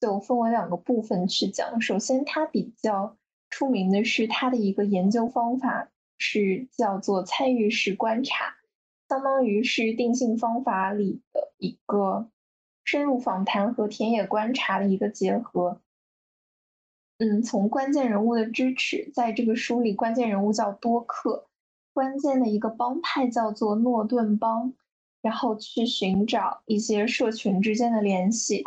[0.00, 1.80] 就分为两个部分去讲。
[1.80, 3.16] 首先，它比较。
[3.52, 8.54] 出名的是它的一个研究方法，是叫做参与式观察，
[9.08, 12.30] 相当于是定性方法里的一个
[12.84, 15.80] 深入访谈和田野观察的一个结合。
[17.18, 21.48] 嗯，从关键人物的支持，在这个书里，关键人物叫多克，
[21.92, 24.72] 关键的一个帮派叫做诺顿帮，
[25.20, 28.64] 然后去寻找一些社群之间的联系。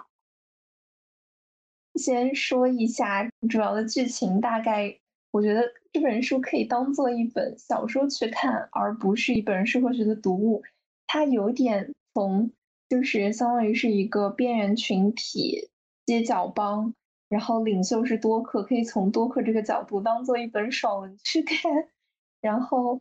[1.96, 5.00] 先说一下主要的剧情，大概
[5.32, 10.64] 我觉得这本书可以当做一本小说去看，而不是一本社会学的读物。
[11.08, 12.52] 它有点从
[12.90, 15.70] 就是相当于是一个边缘群体
[16.06, 16.94] 街角帮，
[17.30, 21.72] 然后领袖是多克，可以从多克这个角度当做一本爽文去看。
[22.42, 23.00] 然后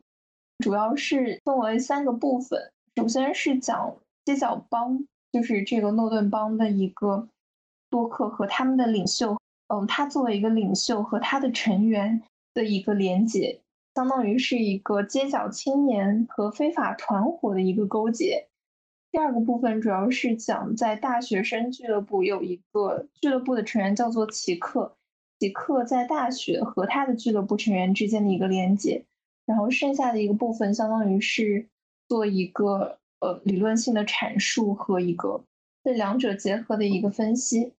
[0.62, 3.94] 主要是分为三个部分，首先是讲
[4.24, 7.28] 街角帮，就是这个诺顿帮的一个。
[7.90, 9.36] 多克和他们的领袖，
[9.68, 12.22] 嗯，他作为一个领袖和他的成员
[12.54, 13.60] 的一个连结，
[13.94, 18.48] 相当于是一个街角青年和非法团伙的一个勾结。
[19.10, 24.96] 第二个部分主要是讲在大学生俱乐部有一个俱乐部的成员叫做奇克，
[25.38, 29.04] 奇克在大学和他的俱乐部成员之间的一个连接。
[29.47, 31.68] 然后剩下的一个部分相当于是
[32.09, 35.45] 做一个呃理论性的阐述和一个
[35.82, 37.72] 这两者结合的一个分析。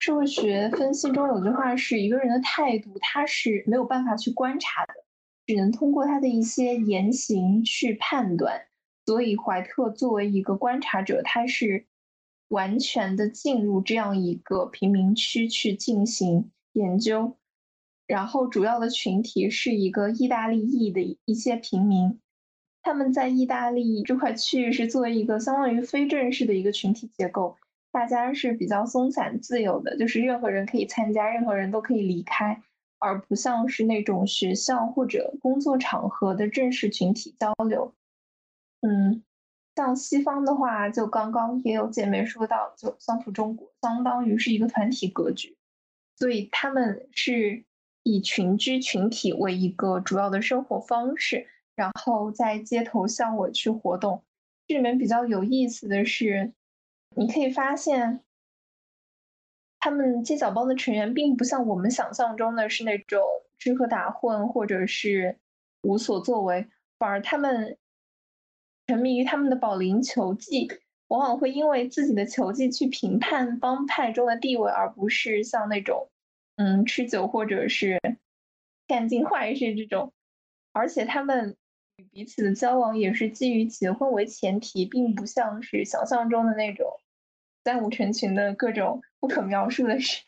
[0.00, 4.92] 社会学分析中有句话是：一个人的态度，他是没有办法去观察的，
[5.46, 8.66] 只能通过他的一些言行去判断。
[9.06, 11.86] 所以怀特作为一个观察者，他是
[12.48, 17.36] 完全的进入这样一个贫民区去进行研究。
[18.06, 22.20] 然后主要的群体是一个意大利裔的一些平民，
[22.82, 27.56] 他们在意大利这块区域是作为一个相当于非正式的一个群体结构，
[27.90, 32.60] 大家是比较松散自由的，就是任何人可以参加，任何人都可以离开，
[32.98, 37.94] 而不像是那种学校或者工作场合的正式群体交流。
[38.82, 39.22] 嗯，
[39.76, 45.56] 像西方的话，就刚刚也有姐妹说到，就相处中国，相当于是一个团体格局，
[46.18, 47.64] 所以他们是。
[48.04, 54.22] 以群居群体为一个主要的生活方式，然后在街头巷尾去活动。
[54.66, 56.52] 这里面比较有意思的是，
[57.16, 58.20] 你可以发现，
[59.80, 63.20] 他们街角帮的成员并不像我们想象中的是那种
[63.58, 65.38] 吃喝打混或者是
[65.82, 66.66] 无所作为，
[66.98, 67.76] 反而他们
[68.86, 70.68] 沉迷于他们的保龄球技，
[71.08, 76.10] 往往会因为自己的球技去评判帮派中的地位，而不是像那种。
[76.56, 78.00] 嗯，吃酒或者是
[78.86, 80.12] 干尽坏事这种，
[80.72, 81.56] 而且他们
[81.96, 86.86] 与彼此的交往也是基于结婚为前提，并不像是想象中的那种
[87.64, 90.22] 三五成群的各种不可描述的事。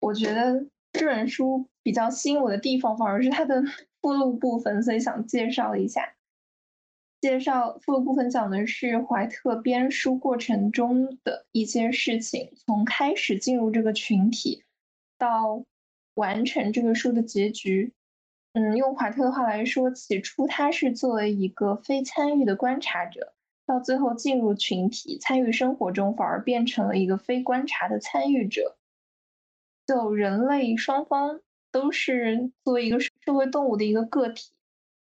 [0.00, 3.62] 我觉得这本书比较吸引我的地方，反而是它的
[4.02, 6.14] 附录部分，所以想介绍一下。
[7.20, 14.63] 介绍附录部分讲的是怀特编书过程中的一些事情，从开始进入这个群体。
[15.18, 15.64] 到
[16.14, 17.92] 完成这个书的结局，
[18.52, 23.32] 嗯，用怀特的话来说，起初他是作为一个非参与的观察者，
[23.66, 28.76] 到最后进入群体参与生活中，反而变成了一个非观察的参与者。
[29.86, 31.40] 就人类双方
[31.70, 34.52] 都是作为一个社会动物的一个个体，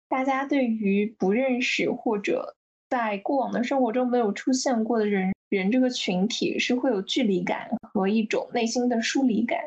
[0.08, 2.56] 大家对于不认识或者
[2.88, 9.58] 在过往的生活中没有出现过的人人这个群体，是会有距离感和一种内心的疏离感。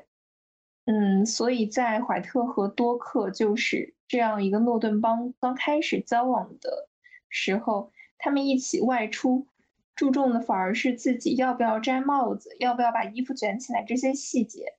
[0.86, 6.90] 嗯，所以在怀特和多克就是这样一个诺顿帮刚开始交往的
[7.30, 9.48] 时候，他们一起外出，
[9.96, 14.76] 注重的反而是自己要不要摘帽子，要不要把衣服卷起来这些细节。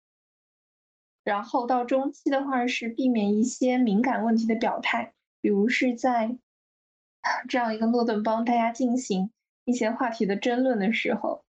[1.24, 6.36] 然后到中期的话是避免一些敏感问题的表态，比如是在
[7.48, 9.30] 这样一个诺顿帮大家进行
[9.64, 11.46] 一些话题的争论的时候，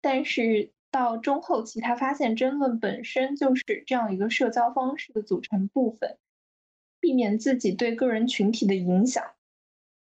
[0.00, 0.72] 但是。
[0.90, 6.18] 到中后期，他发现争论本身就是这样一个社交方式的组成部分，
[7.00, 9.24] 避免自己对个人群体的影响。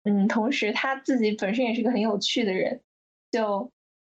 [0.03, 2.81] 嗯，同时他自己本身也是个很有趣的人，
[3.31, 3.69] 就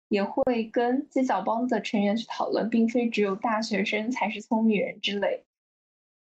[0.09, 5.45] 也会跟街角帮的成员去讨论，并非只有大学生才是聪明人之类。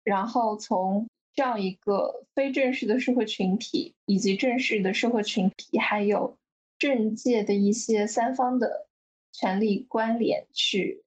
[0.03, 6.37] 然后从这样一个非正式的社会群体，以及正式的社会群体，还有
[6.77, 8.87] 政界的一些三方的。
[9.33, 11.03] 权力关联去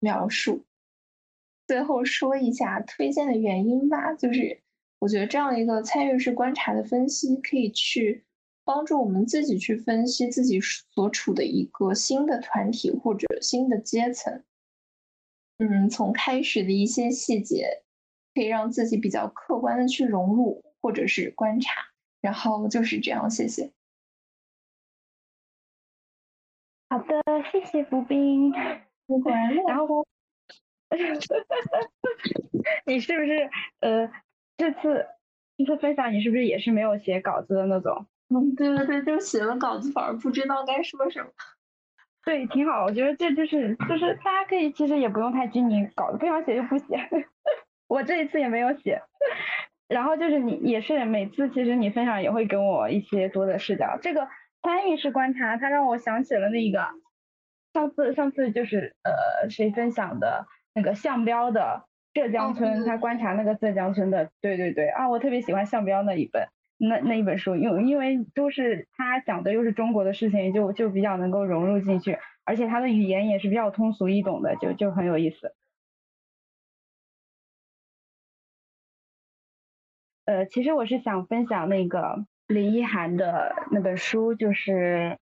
[0.00, 0.66] 描述，
[1.66, 4.12] 最后说一下推荐的原因吧。
[4.12, 4.60] 就是
[4.98, 8.24] 我觉得这样一个参与式观察的分析，可以去
[8.64, 14.42] 帮助我们自己去分析自己所处的一个新的团体或者新的阶层。
[15.58, 17.82] 嗯，从开始的一些细节，
[18.34, 21.72] 可以让自己比较客观的去融入或者是观察。
[22.20, 23.70] 然后就是这样，谢谢。
[26.98, 27.22] 好的，
[27.52, 28.52] 谢谢浮冰。
[29.66, 30.04] 然后，
[32.84, 33.48] 你是不是
[33.80, 34.10] 呃，
[34.56, 35.06] 这次
[35.56, 38.06] 这次分享你是不是也是没有写稿子的那种？
[38.30, 41.28] 嗯，对对对，就写了稿子，反而不知道该说什么。
[42.24, 47.08] 对，挺好，我觉得这就是就是大家可以其实也不用太拘泥稿子，不想写就不写。
[47.86, 49.00] 我这一次也没有写。
[49.86, 54.28] 然后就是你也是每次其实你分享也会给我一些多的视角，这个。
[54.62, 56.86] 参与式观察，它让我想起了那个
[57.72, 75.54] 上次上次就是呃谁分享的那个项标的浙江村，他观察那个浙江村的，对对对啊，我特别喜欢项标那一本那那一本书，因因为都是他讲的又是中国的事情，就就比较能够融入进去，而且他的语言也是比较通俗易懂的，就就很有意思。
[80.24, 82.26] 呃，其实我是想分享那个。
[82.48, 85.18] 林奕涵的那本书就是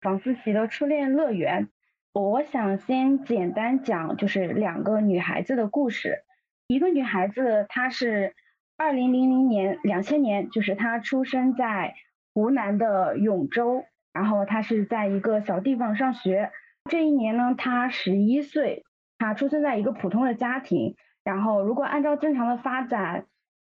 [0.00, 1.68] 房思琪的初恋乐园。
[2.12, 6.24] 我想先简单讲，就是两个女孩子的故事。
[6.66, 8.34] 一个女孩子，她是
[8.76, 11.94] 二零零零年两千年，就是她出生在
[12.34, 16.50] 湖南的永州，然后她是在一个小地方上学。
[16.90, 18.84] 这一年呢，她十一岁，
[19.18, 20.96] 她出生在一个普通的家庭。
[21.22, 23.26] 然后如果按照正常的发展，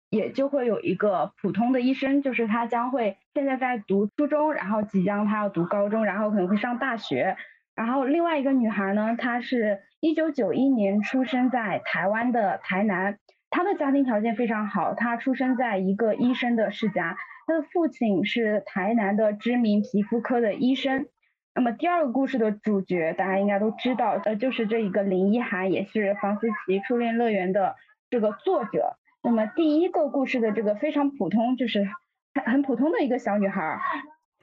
[0.09, 7.35] 也就会有一个普通的医生，就是他将会现在在读初中，然后即将他要读高中，然后可能会上大学。
[7.75, 13.19] 然后另外一个女孩呢，她是一九九一年出生在台湾的台南，
[13.51, 21.05] 她的家庭条件非常好，她出生在一个医生的世家，她的父亲是台南的知名皮肤科的医生。
[21.53, 27.75] 那么第二个故事的主角大家应该都知道，呃，就是这一个林一涵，也是房思琪初恋乐园的
[28.09, 28.97] 这个作者。
[29.21, 31.87] 那么第一个故事的这个非常普通，就是
[32.33, 33.79] 很很普通的一个小女孩，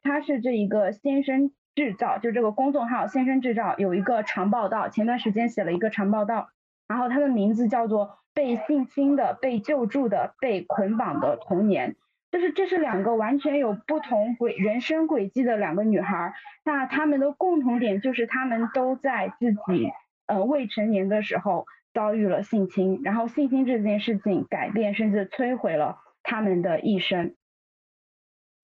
[0.03, 1.53] 她是这一个先生。
[1.77, 6.51] 制造就这个公众号“先生制造”有一个长报道，前段时间写了一个长报道，
[6.87, 11.91] 然后她的名字叫做《被性侵的、被救助的、被捆绑的童年》，
[12.31, 19.91] 就是这是两个完全有不同轨人生轨迹的两个女孩，那她们的共同点就是她们都在自己
[20.29, 27.34] 呃未成年的时候遭遇了性侵，然后性侵这件事情改变甚至摧毁了他们的一生。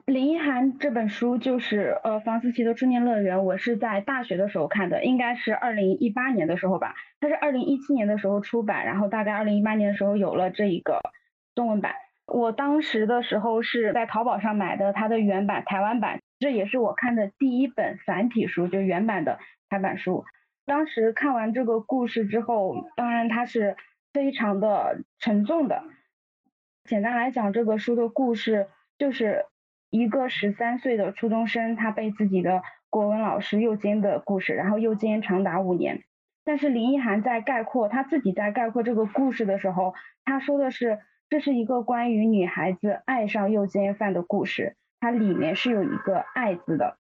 [0.06, 6.96] 林一涵这本书就是呃房思琪的初恋乐园，我是在大学的时候看的，应该是二零一八年的时候吧。
[7.20, 11.00] 它是二零一七年的时候出版，然后大概二零一八年的时候有了这一个
[11.54, 11.94] 中文版。
[12.26, 20.24] 我当时的时候是在淘宝上买的它的原版台湾版，这也是我看的第一本繁体书，就原版的台版书。
[20.66, 23.76] 当时看完这个故事之后，当然它是
[24.12, 25.82] 非常的沉重的。
[26.84, 29.46] 简单来讲，这个书的故事就是。
[29.92, 36.04] 一个十三岁的初中生，他被自己的国文老师诱奸的故事，然后诱奸长达五年。
[36.44, 39.94] 但是林奕涵在概括他自己在概括这个故事的时候，
[40.24, 46.99] 他说的是这是一个关于女孩子爱上诱奸犯的故事，它里面是有一个“爱”字的。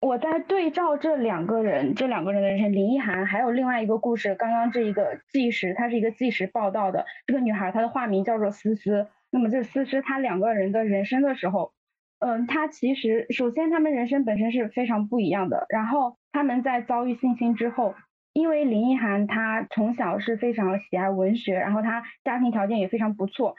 [0.00, 9.08] 我在对照这两个人，这两个人的人生，林奕涵还有另外一个故事，刚刚这一个纪实，它是一个纪实报道的，这个女孩她的化名叫做思思。
[9.30, 11.72] 那么这思思她两个人的人生的时候，
[12.18, 15.66] 嗯，她其实首先他们人生本身是非常不一样的。
[15.68, 17.94] 然后他们在遭遇性侵之后，
[18.32, 23.54] 因为林奕涵她从小是非常喜爱文学，然后她家庭条件也非常不错，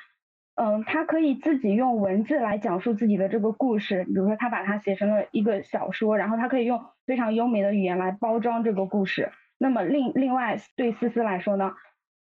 [0.56, 9.32] 嗯，他可以自己用文字来讲述自己的这个故事，比如说他把它写成了一个小说，然后他可以用非常优美的语言来包装这个故事。
[9.58, 11.74] 那么另另外对思思来说呢？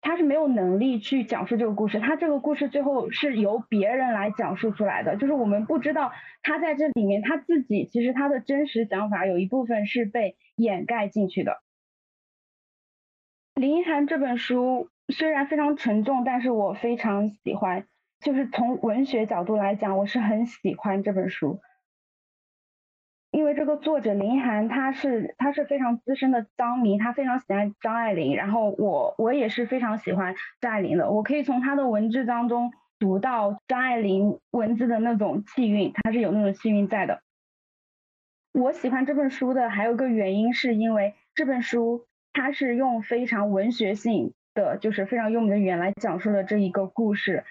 [0.06, 6.12] 他是没有能力去讲述这个故事，他这个故事最后是由别人来讲述出来的，就是我们不知道
[6.42, 11.62] 他在这里面他自己其实他的真实想法有一部分是被掩盖进去的。
[13.56, 17.86] 林一涵这本书虽然非常沉重，但是我非常喜欢，
[18.24, 21.60] 就是从文学角度来讲，我是很喜欢这本书。
[23.32, 37.22] 因为这个作者林涵，他是他是非常资深的张迷，他非常喜欢张爱玲，然后我我也是非常喜欢张爱玲的，我可以从他的文字当中读到张爱玲文字的那种气韵，他是有那种气韵在的。
[38.54, 47.44] 我喜欢这本书的还有个原因，是因为这本书它是用非常文学性的，就是非常优美的语言来讲述了这一个故事。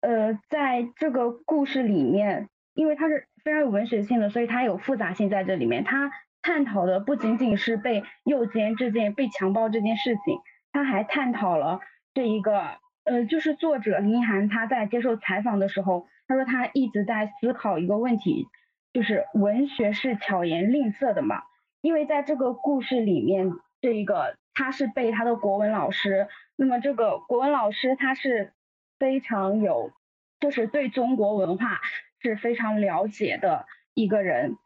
[0.00, 3.26] 呃，在这个故事里面，因为它是。
[3.44, 5.82] 非常有文学性的，所以它有复杂性在这里面。
[5.82, 6.10] 它
[6.42, 10.40] 探讨的不仅仅是被诱奸这件、被强暴这件事情，
[10.70, 11.80] 它还探讨了
[12.12, 18.48] 这一个，呃，就是作者林涵他在接受采访的时候，他说他一直在思考一个问题，
[18.92, 21.40] 就是文学是巧言令色的嘛？
[21.80, 28.52] 因为在这个故事里面，这一个他是被他的国文老师，那么这个国文老师他是
[28.98, 29.92] 非常有，
[30.40, 31.80] 就是对中国文化。
[32.20, 33.64] 是非常了解的
[33.94, 34.56] 一个人，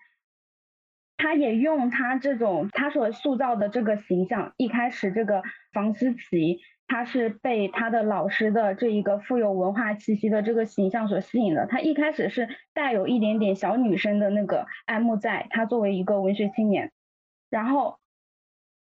[1.18, 4.54] 他也用他这种他所塑造的这个形象。
[4.56, 11.66] 一开始，这个房思琪，他是被他的老师的这一个富有文化气息的这个形象所吸引的。
[11.66, 16.90] 他一开始是带有一点点小女生的那个爱慕，在他作为一个文学青年。
[17.50, 17.98] 然后，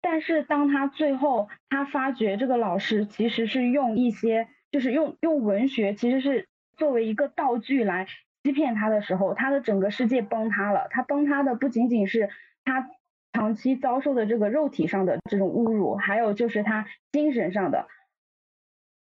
[0.01, 8.07] 但是当他最后他发觉这个老师其实是用一些，就是用用文学，其实是作为一个道具来。
[8.43, 10.88] 欺骗他的时候，他的整个世界崩塌了。
[10.89, 12.31] 他崩塌的不仅仅是
[12.64, 12.89] 他
[13.34, 17.88] 长期遭受的这个肉体上的这种侮辱，还有就是他精神上的。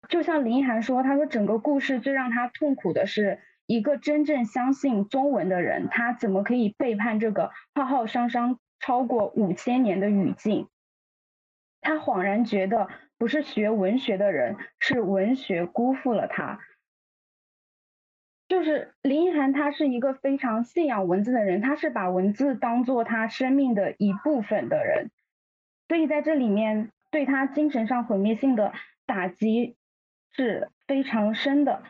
[0.08, 10.66] 就像林涵说，他说整个故事最让他痛苦的是，一个真正相信中文的人，他怎么可以背叛这个浩浩汤汤超过五千年的语境？
[11.80, 12.88] 他恍然觉得，
[13.18, 16.60] 不是学文学的人，是文学辜负了他。
[18.48, 25.10] 就是林一涵，他是一个非常信仰文字的人，他是把文字当做他生命的一部分的人，
[25.86, 28.72] 所以在这里面对他精神上毁灭性的
[29.04, 29.76] 打击
[30.32, 31.82] 是非常深的。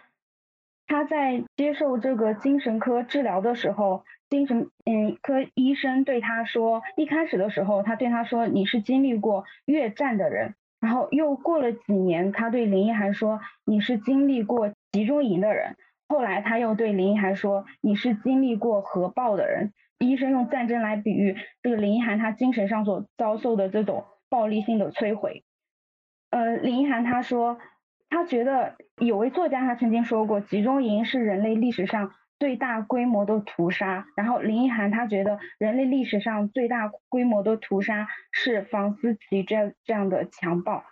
[0.88, 15.76] 他在接受这个精神科治疗的时候，精神嗯科医生对他说，一开始的时候他对他说你是经历过越战的人，然后又过了几年，他对林一涵说你是经历过集中营的人，
[16.08, 19.72] 后来他又对林一涵说你是经历过核爆的人。
[19.98, 25.44] 医生用战争来比喻这个林一涵他精神上所遭受的这种暴力性的摧毁。
[26.30, 27.58] 呃，林一涵他说。
[28.10, 34.06] 他觉得有位作家，他曾经说过，集中营是人类历史上最大规模的屠杀。
[34.16, 40.84] 然后林一涵他觉得，人类历史上最大规模的屠杀是房思琪这这样的强暴，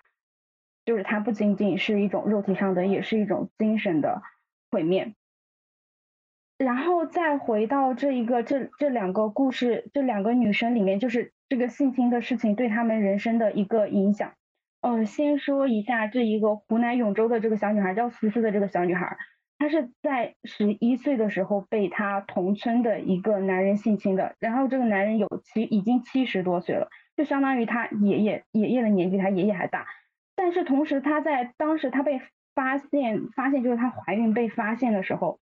[0.84, 4.22] 就是它不仅仅是一种肉体上的，也是一种精神的
[4.70, 5.14] 毁灭。
[6.58, 14.32] 然后再回到这一个这这两个故事，这两个女生里面，就是这个性侵的事情对他们人生的一个影响。
[14.80, 19.18] 嗯，先说一下这一个湖南永州的这个小女孩，叫思思的这个小女孩，
[19.58, 29.86] 她是在十一岁的时候被她同村的一个男人性侵的，然后这个男人有七已经七十多岁了，就相当于她爷爷爷爷的年纪，她爷爷还大。
[30.34, 32.20] 但是同时，她在当时她被
[32.54, 35.38] 发现发现就是她怀孕被发现的时候，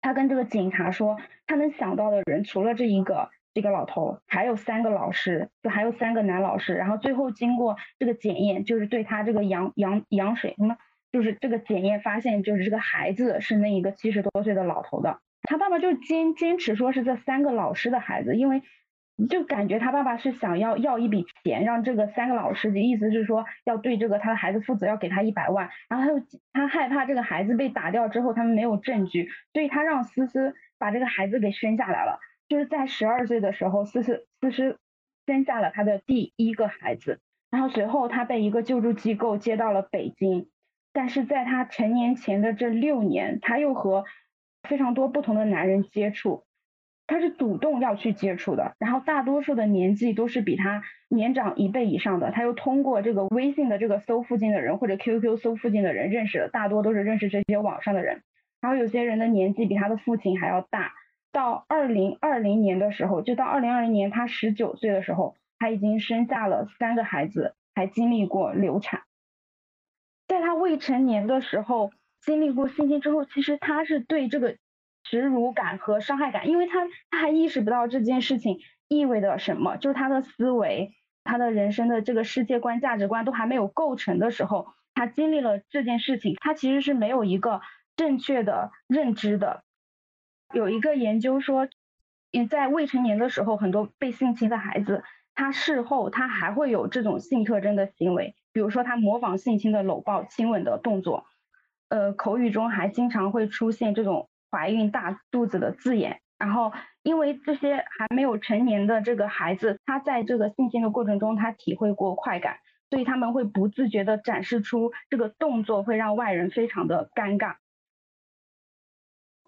[0.00, 3.30] 她跟这个警察说，她能想到的人除了这一个。
[3.56, 10.76] 这个老头还有三个老师，就还有三个男老师，然后最后经过这个检验，就是对他这个羊羊羊水什么，
[11.14, 18.64] 就是这个检验发现，就是这个孩子是那一个七十多岁的老头的，他爸爸就坚坚持说是这三个老师的孩子，因为
[19.28, 26.20] 就感觉他爸爸是想要要一笔钱，让这个三个老师的意思是说要对这个他的孩子负责，要给他一百万，然后他又
[26.52, 32.18] 他害怕这个孩子被打掉之后他们没有证据，所以他让思思把这个孩子给生下来了。
[32.48, 34.78] 就是在十二岁的时候，思思思思
[35.26, 37.20] 生下了他的第一个孩子，
[37.52, 40.48] 然后随后他被一个救助机构接到了北京，
[40.94, 44.04] 但是在他成年前的这六年，他又和
[44.66, 46.44] 非常多不同的男人接触，
[47.06, 58.22] 他是主动要去接触的，然后大多数的年纪都是比他年长一倍以上的，他又通过这个微信的这个搜附近的人或者 QQ 搜附近的人认识的，大多都是认识这些网上的人，
[58.60, 60.92] 然后有些人的年纪比他的父亲还要大。
[61.32, 69.00] 到二零二零年的时候，就到二零二零年，他十九岁的时候，他已经生下了三个孩子，还经历过流产。
[70.26, 71.90] 在他未成年的时候，
[72.20, 74.56] 经历过性侵之后，其实他是对这个
[75.02, 80.92] 耻辱感和伤害感，因为他他还意识不到这件事情意味着什么，就是他的思维、
[81.24, 87.60] 他的人生的这个世界观、价值观都还没有构成的时候，他经历了这件事情，他其实是没有一个
[87.96, 89.62] 正确的认知的。
[90.52, 91.68] 有一个研究说，
[92.30, 95.02] 也在未成年的时候，很多被性侵的孩子，
[95.34, 101.26] 他事后他还会有这种性特征的行为，比如说他模仿性侵的搂抱、亲吻的动作，
[101.90, 106.20] 呃，口语中还经常会出现这种怀孕大肚子的字眼。
[106.38, 106.72] 然后，
[107.02, 112.58] 因为这些还没有成年的这个孩子，他在这个性侵的过程中，他体会过快感，
[112.90, 117.56] 所以他们会不自觉的展示出这个动作，会让外人非常的尴尬。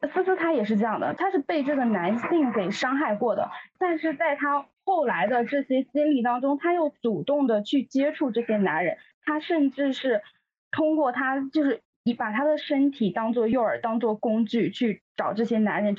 [0.02, 10.22] 思思她也是这样的，她是被这个男性给伤害过的，但是在她后来的这些经历当中，她又主动的去接触这些男人，她甚至是
[10.70, 15.96] 通过她就是以把她的身体当做诱饵，当做工具去找这些男人，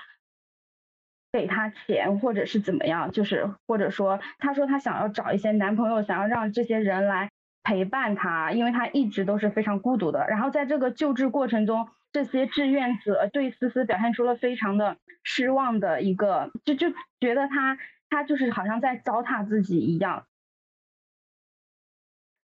[1.34, 7.32] 给他钱或者是怎么样，就是或者说她说她想要找一些男朋友，想要让这些人来
[7.64, 11.90] 陪伴她，因为她一直都是非常孤独的，然后在这个救治过程中。
[12.18, 16.88] 这些志愿者对思思表现出了非常的失望的一个，就就
[17.20, 17.78] 觉得他
[18.10, 20.26] 他就是好像在糟蹋自己一样。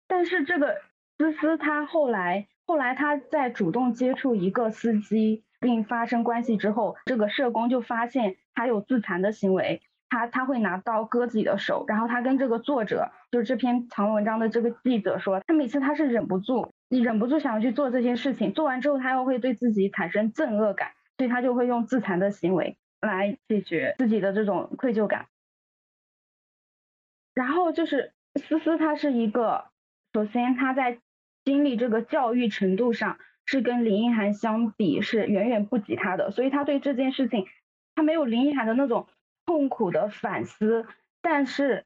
[0.07, 0.81] 但是这个
[1.19, 16.71] 思思他后来后来他在主动接触一个司机并发生关系之后，这个社工就发现他有自残的行为，他他会拿刀割自己的手，然后他跟这个作者就是这篇长文章的这个记者说，他每次他是忍不住。
[16.91, 25.27] 你忍不住想要去做这些事情，做完之后他又会对自己产生憎恶感，所以他就会用自残的行为来解决自己的这种愧疚感。
[27.35, 29.65] 然后就是思思，他是一个，
[30.13, 30.99] 首先他在
[31.45, 37.45] 经历这个教育程度上是跟林一涵相比是远远不及他的，所以他对这件事情
[37.93, 39.07] 他没有林一涵的那种
[39.45, 40.87] 痛苦的反思，
[41.21, 41.85] 但是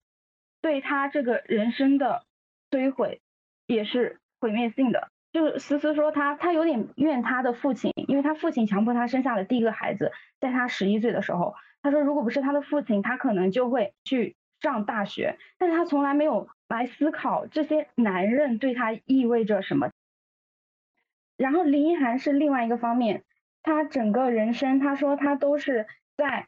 [0.61, 2.25] 对他这个人生的
[2.71, 3.21] 摧毁
[3.67, 4.21] 也是。
[4.43, 10.11] 毁灭性的，就是思思说他他有点怨他的父亲，因为他父亲强迫他生下了第一个孩子，
[10.41, 19.91] 在他十一岁的时候，他说如果不是他的父亲，他可能就会去上大学，但是他从来没有来思考这些男人对他意味着什么。
[21.37, 23.23] 然后林一涵是另外一个方面，
[23.63, 25.87] 她整个人生，她说她都是
[26.17, 26.47] 在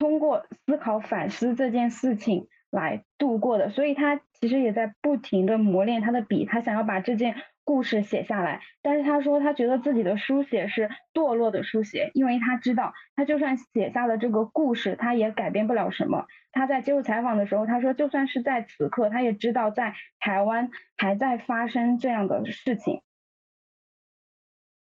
[0.00, 7.34] 通过思考反思这件事情来度过的，所以她其实也在不停的磨练他的笔，他想要把这件。
[7.66, 16.26] 故事写下来，但是他说他觉得自己的书写是堕落的书写，因为他知道他就算写下了这个故事，他也改变不了什么。
[16.52, 23.00] 他在接受采访的时候，他说就算是在此刻，他也知道在台湾还在发生这样的事情。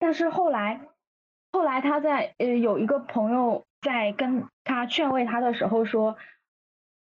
[0.00, 0.80] 但是后来，
[1.52, 6.16] 后来他在呃有一个朋友在跟他劝慰他的时候说。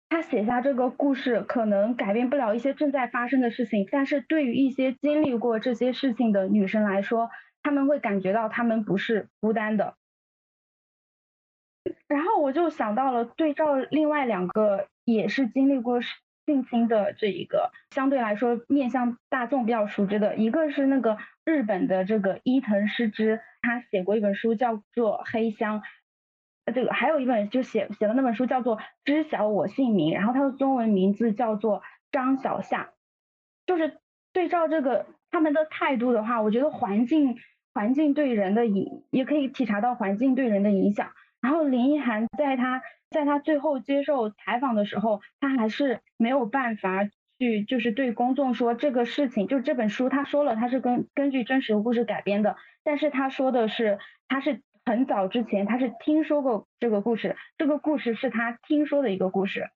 [0.07, 7.30] 他写下这个故事，可能改变不了一些正在发生的事情，但是对于一些经历过这些事情的女生来说，
[7.64, 9.95] 他们会感觉到他们不是孤单的。
[12.07, 25.82] 然后我就想到了对照另外两个也是经历过性侵的这一个，相对来说面向大众比较熟知的，一个是那个日本的这个伊藤诗织，他写过一本书叫做《黑箱》。
[26.74, 32.90] 这个还有一本就写写的那本书叫做《知晓我姓名》，然后它的中文名字叫做张小夏。
[33.68, 34.00] 就是
[34.34, 37.38] 对照这个他们的态度的话，我觉得环境
[37.72, 41.12] 环境对人的影也可以体察到环境对人的影响。
[41.40, 42.82] 然后林一涵在他
[43.12, 54.64] 在他最后接受采访的时候，他还是没有办法去就是对公众说这个事情，就这本书他说了他是根根据真实故事改编的，但是他说的是他是。
[54.86, 59.70] 很早之前，他是听说过这个故事，这个故事是他听说的一个故事，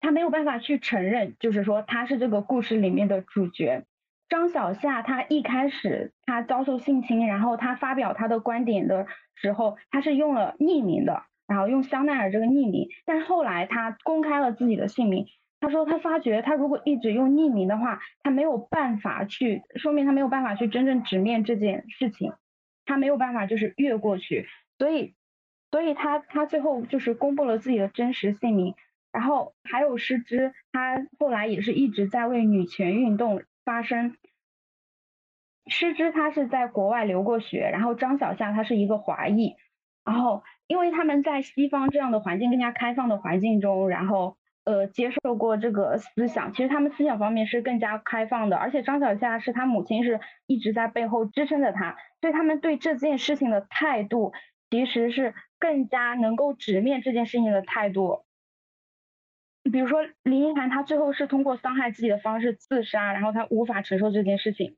[0.00, 3.84] 他没有办法去承认，就是说他是这个故事里面的主角。
[4.28, 15.26] 张小夏，他一开始他遭受性侵，然后他发表他的观点的时候，他是用了匿名的，然后用香奈儿这个匿名，但后来他公开了自己的姓名，
[15.60, 22.32] 他说他发觉他如果一直用匿名的话，他没有办法去，说明他没有办法去真正直面这件事情。
[22.86, 24.48] 他没有办法就是越过去，
[24.78, 25.14] 所以，
[25.70, 28.74] 所以他他最后就是公布了自己的真实姓名，
[29.12, 34.16] 然后还有师之，他后来也是一直在为女权运动发声。
[35.66, 39.56] 师之他是在国外留过学，然后张小夏他是一个华裔，
[40.04, 44.38] 然后因为他们在西方这样的环境更加开放的环境中，然后。
[44.66, 50.18] 呃，接受过这个思想，其实他们思想方面是更加开放的，而且张小夏是他母亲是
[50.48, 54.32] 一直在背后支撑着他，所以他们对这件事情的态度
[54.68, 58.24] 其实是更加能够直面这件事情的态度。
[59.72, 64.76] 比如说林一涵，他最后是通过伤害自己的方式自杀，然后他无法承受这件事情。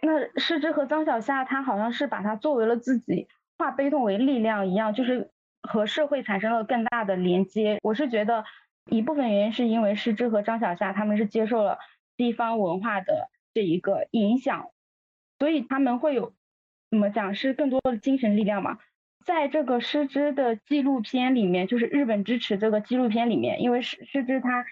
[0.00, 3.28] 那失之和张小夏，他好像是把他作为了自己
[3.58, 7.78] 化悲痛为力量一样，就是和社会产生了更大的连接。
[7.82, 8.46] 我是觉得。
[8.90, 11.78] 一部分原因是因为师之和张小夏他们是接受了
[12.16, 14.70] 地方文化的这一个影响，
[15.38, 16.34] 所以他们会有
[16.90, 18.78] 怎么讲是更多的精神力量嘛。
[19.24, 24.64] 在这个师之的纪录片里面，就是日本支持这个纪录片里面，因为师师之他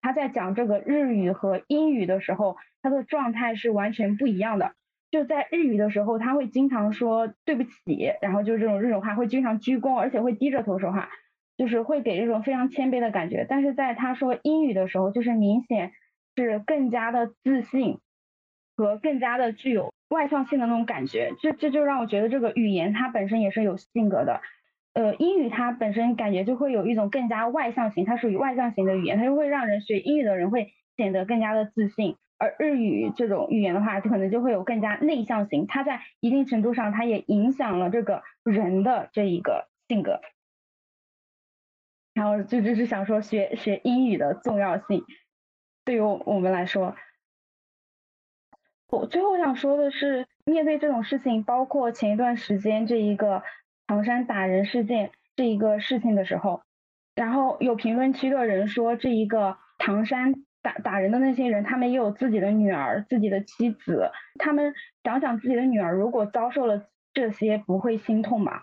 [0.00, 4.74] 他在讲这个日语和英语的时候，他的状态是完全不一样的。
[5.10, 11.08] 就在日语的时候，他会经常说对不起，然后就是这种日语话会经常鞠躬，而且会低着头说话。
[11.56, 15.92] 就是会给这种非常谦卑的感觉，但是在他说英语的时候，就是明显
[16.36, 17.98] 是更加的自信
[18.76, 21.32] 和更加的具有外向性的那种感觉。
[21.40, 24.40] 这这就让我觉得这个语言它本身也是有性格的。
[24.94, 32.16] 呃，英语它本身感觉就会有一种更加外向型，它属于外向型的语言，它就会让人学英语的人会显得更加的自信。
[32.38, 40.20] 而日语这种语言的话，可能就会有更加内向型，它在一定程度上它也影响了这个人的这一个性格。
[42.14, 45.04] 然后就就是想说学学英语的重要性，
[45.84, 46.94] 对于我们来说，
[48.88, 53.42] 我最后想说的是，面对这种事情，包括前一段时间这一个
[53.88, 56.62] 唐山打人事件这一个事情的时候，
[57.16, 60.32] 然后有评论区的人说，这一个唐山
[60.62, 64.72] 打打人的那些人，他们也有自己的女儿、自己的妻子，他们
[65.02, 68.62] 想想自己的女儿如果遭受了这些，不会心痛吗？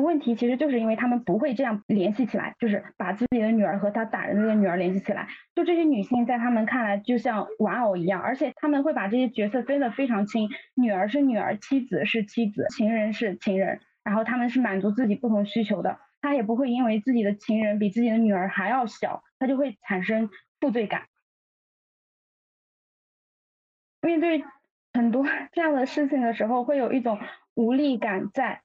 [0.00, 5.28] 问题其实就是因为他们不会这样联系起来，就是把自己的女儿和他打人的那个女儿联系起来。
[5.54, 15.98] 就这些女性在他们看来就像玩偶一样，而且他们会把这些角色分得非常清，女儿是女儿，妻子是妻子，情人是情人，然后他们是满足自己不同需求的。
[16.20, 21.02] 他也不会因为自己的情人比自己的女儿还要小，他就会产生负罪感。
[24.02, 24.44] 面对
[24.92, 27.18] 很多 这样的事情的时候，会有一种
[27.54, 28.62] 无力感在。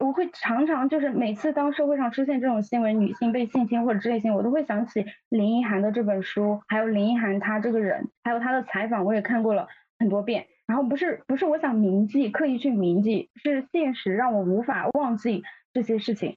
[0.00, 9.68] 我会常常就是每次当社会上出现这种新闻，女性被性侵或者之类新闻，我都会想起林一涵的这本书，还有林一涵她这个人，还有她的采访，我也看过了
[9.98, 10.46] 很多遍。
[10.66, 16.36] 然后不是不是我想铭记，刻意去铭记，是现实让我无法忘记这些事情。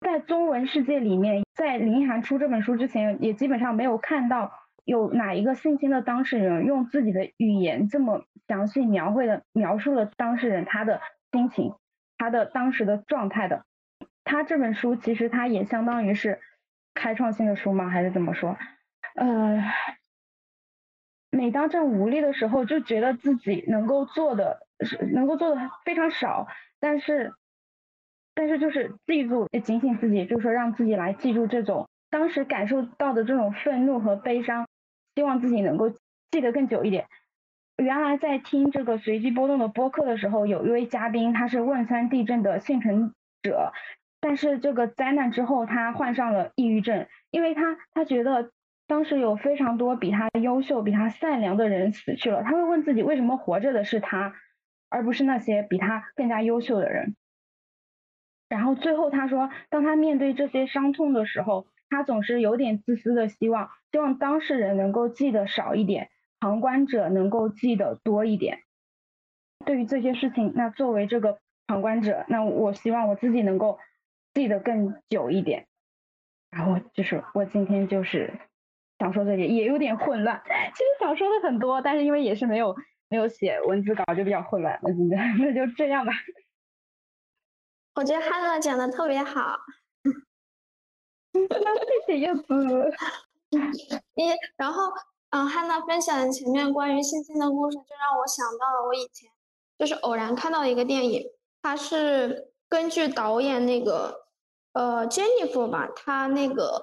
[0.00, 4.50] 在中文世界里面，在林奕涵出这本书之前，也基本上没有看到
[4.84, 11.74] 有哪一个性侵的当事人用自己的语言这么详细描绘的描述了当事人他的心情，
[12.18, 13.64] 他的当时的状态的。
[14.24, 16.40] 他这本书其实他也相当于是
[16.92, 17.88] 开创性的书吗？
[17.88, 18.58] 还是怎么说？
[19.14, 19.62] 呃。
[21.30, 26.48] 每当正无力的时候，就觉得自己能够做的是能够做的非常少，
[26.80, 27.34] 但是，
[28.34, 34.66] 但是就是记住，也警醒自己，就是说让自己来记住这种当时感受到的这种愤怒和悲伤，
[35.14, 35.90] 希望自己能够
[36.30, 37.06] 记得更久一点。
[37.78, 43.72] 原来在听这个随机波动的播客的时候，有一位嘉宾，他是汶川地震的幸存者，
[44.20, 48.50] 但是这个灾难之后，他患上了抑郁症，因为他他觉得。
[48.90, 54.32] 当时有非常多比他优秀、比他善良的人死去了，他会问自己为什么活着的是他，
[54.88, 57.14] 而不是那些比他更加优秀的人。
[58.48, 66.08] 然后最后他说，当他面对这些伤痛的时候，他总是有点自私的希望，希望当事人能够记得少一点，
[66.40, 68.62] 旁观者能够记得多一点。
[69.64, 73.78] 对于这些事情，那作为这个旁观者，那我希望我自己能够
[74.34, 75.66] 记得更久一点。
[76.50, 78.38] 然后就是我今天就是。
[79.00, 82.74] 想说这些也有点混乱，其实想说的很多，但是因为也是没有
[83.08, 84.80] 没有写文字稿，就比较混乱。
[84.82, 84.90] 那
[85.38, 86.12] 那就这样吧。
[87.94, 89.56] 我觉得汉娜讲的特别好。
[91.32, 92.90] 那谢谢叶子。
[94.16, 94.24] 你
[94.56, 94.82] 然后
[95.30, 99.30] 嗯，汉娜分享前面关于性侵的故事，就让我想到了我以前
[99.78, 101.24] 就是偶然看到一个电影，
[101.62, 104.26] 它是根据导演那个
[104.72, 106.82] 呃 Jennifer 吧，他那个。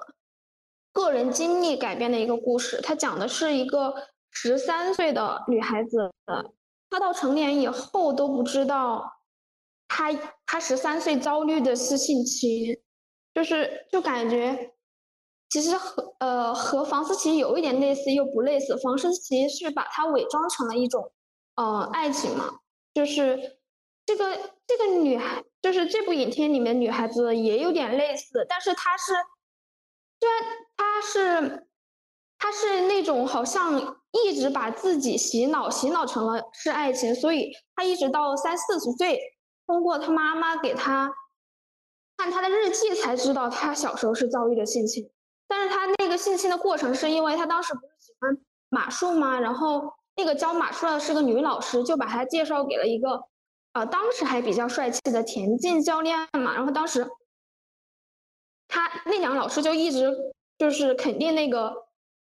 [0.92, 3.92] 个人经历改编的一个故事，它讲的是一个
[4.30, 6.10] 十三岁的女孩子，
[6.88, 9.04] 她到成年以后都不知道，
[9.88, 10.10] 她
[10.46, 12.80] 她十三岁遭遇的是性侵，
[13.34, 14.74] 就是就感觉
[15.48, 21.12] 其实和呃和房思琪有一点类似又不类似，房思琪是把它伪装成了一种
[21.54, 22.60] 呃爱情嘛，
[22.94, 23.58] 就是
[24.04, 24.36] 这个
[24.66, 29.12] 这个女孩就是这部影片里面女孩子也有点类似，但是她是。
[30.18, 30.42] 虽然
[30.78, 31.68] 他是，
[32.38, 39.20] 他是那种好像一直把自己洗脑，洗脑成了是爱情，所以他一直到三四十岁，
[39.66, 41.12] 通过他妈妈给他
[42.16, 45.10] 看他的日记才知道他小时候是遭遇的性侵。
[45.48, 48.36] 但是他那个性侵的过程是因为他当时不是喜欢
[48.68, 49.40] 马术吗？
[49.40, 53.24] 然后那个教马术的是个女老师，就把他介绍给了一个，
[53.72, 56.54] 呃，当时还比较帅气的田径教练嘛。
[56.54, 57.08] 然后当时。
[58.68, 60.12] 他那两个老师就一直
[60.58, 61.72] 就是肯定那个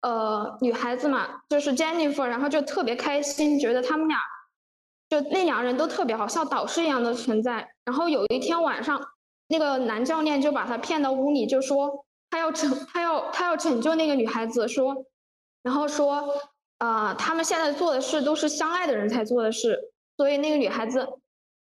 [0.02, 4.18] 呃女孩子嘛，就是 Jennifer，然后就特别开心，觉得他们俩
[5.08, 7.74] 就那两个人都特别好，像导师一样的存在。
[7.86, 9.02] 然后有一天晚上，
[9.48, 15.06] 那个男教练就把他骗到屋里，就说他要拯他要他要拯救那个女孩子，说
[15.62, 16.34] 然后说
[16.80, 21.08] 呃他们现在做的事都是相爱的人才做的事，所以那个女孩子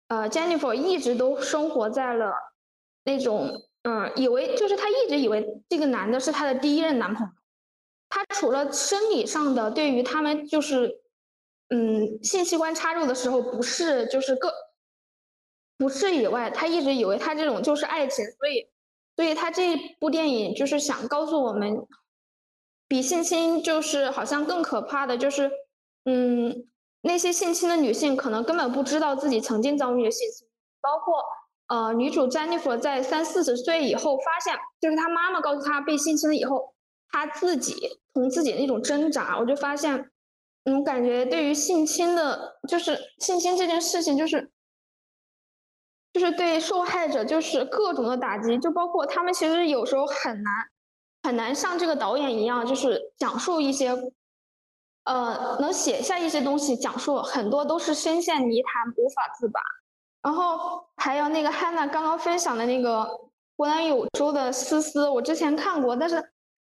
[0.07, 2.33] 呃 Jennifer 一直都生活在了
[3.03, 3.61] 那种。
[3.85, 7.33] 嗯，以为就是她一直以为这个男的是她的第一任男朋友。
[8.07, 11.01] 她除了生理上的对于他们就是，
[11.67, 14.53] 嗯，性器官插入的时候不是就是个
[15.77, 18.23] 不是以外，她一直以为他这种就是爱情。
[18.23, 18.65] 所以，
[19.15, 21.85] 所以他这部电影就是想告诉我们，
[22.87, 25.51] 比性侵就是好像更可怕的就是，
[26.05, 26.67] 嗯，
[27.01, 30.47] 那些性侵的女性可能根本不知道自己曾经遭遇了性侵，
[30.81, 31.23] 包括。
[31.67, 36.75] 呃，女主 Jennifer 在三四十岁以后发现，就是她妈妈告诉她被性侵了以后，
[37.09, 37.73] 她自己
[38.13, 40.11] 从自己那种挣扎，我就发现，
[40.65, 44.51] 嗯，感觉对于性侵的，就是性侵这件事情，就是，
[46.13, 50.53] 就是对受害者就是各种的打击，就包括他们其实有时候很难，
[51.23, 53.89] 很难像这个导演一样，就是讲述一些，
[55.05, 59.59] 呃，能写下一些东西，讲述很多都是深陷泥潭无法自拔。
[60.21, 63.03] 然后还有那个汉娜刚刚分享的那个
[63.57, 66.23] 湖南永州的思思，我之前看过，但是，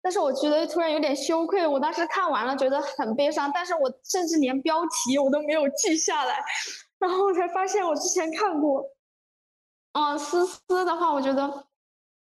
[0.03, 1.67] 但是我觉得突然有点羞愧。
[1.67, 6.43] 我当时看完了，觉得很悲伤，但是我甚至连标题我都没有记下来，
[6.99, 8.83] 然后才发现我之前看过。
[9.97, 11.65] 嗯，思思的话，我觉得，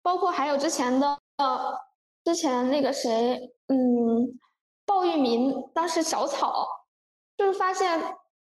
[0.02, 1.80] 包括还有之前的，呃，
[2.24, 4.40] 之前那个谁，嗯，
[4.88, 6.68] 鲍玉明，当时小草，
[7.38, 8.02] 就是发现。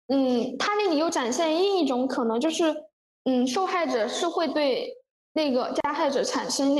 [0.08, 2.76] 嗯，他那里又展现另一种可能，就是，
[3.24, 4.94] 嗯，受害者是会对
[5.32, 6.76] 那个加害者产生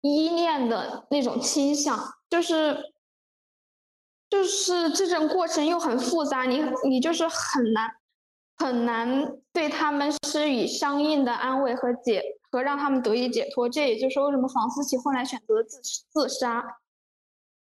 [0.00, 1.96] 依恋的那种倾向，
[2.28, 2.92] 就是，
[4.28, 7.94] 就是这种过程又很复杂，你你就是很难
[8.62, 9.08] 很难
[9.52, 13.68] 对他们施以相应的安慰和解和让他们得以解脱。
[13.68, 16.64] 这也就是为什么房思琪后来选择自自杀。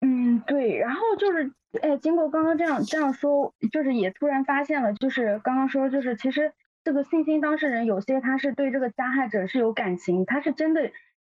[0.03, 0.77] 嗯，对。
[0.77, 1.51] 然后就是，
[1.81, 6.53] 哎，经过刚刚这样这样说，就是也突然发现了，就是刚刚说，就是其实
[6.85, 10.91] 这个信心当事人有些他是对这个加害者是有感情，他是真的。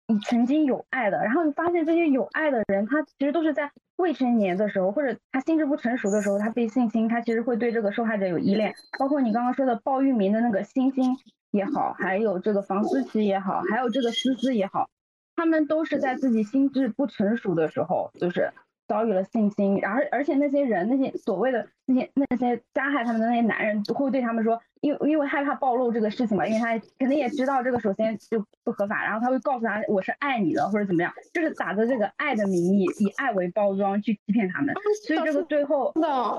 [0.07, 8.75] 你曾经有爱的，然后你发现这些有爱的人，他其实都是在未成年的时候，或者他心智不成熟的时候，他被性侵，他其实会对这个受害者有依恋。
[8.99, 11.17] 包括你刚刚说的鲍玉明的那个星星
[11.53, 14.91] 也好，还有这个房思琪也好，还有这个思思也好，
[15.37, 18.53] 他们都是在自己心智不成熟的时候，就是。
[18.87, 34.75] 遭遇了性侵，然后而且那些人那些所谓的那些那些加害他们的那些男人会对他们说，因为因为害怕暴露这个事情嘛，因为他肯定也知道这个首先就不合法，然后他会告诉他我是爱你的或者怎么样，就是打着这个爱的名义，以爱为包装去欺骗他们，
[35.07, 36.39] 所以这个最后的，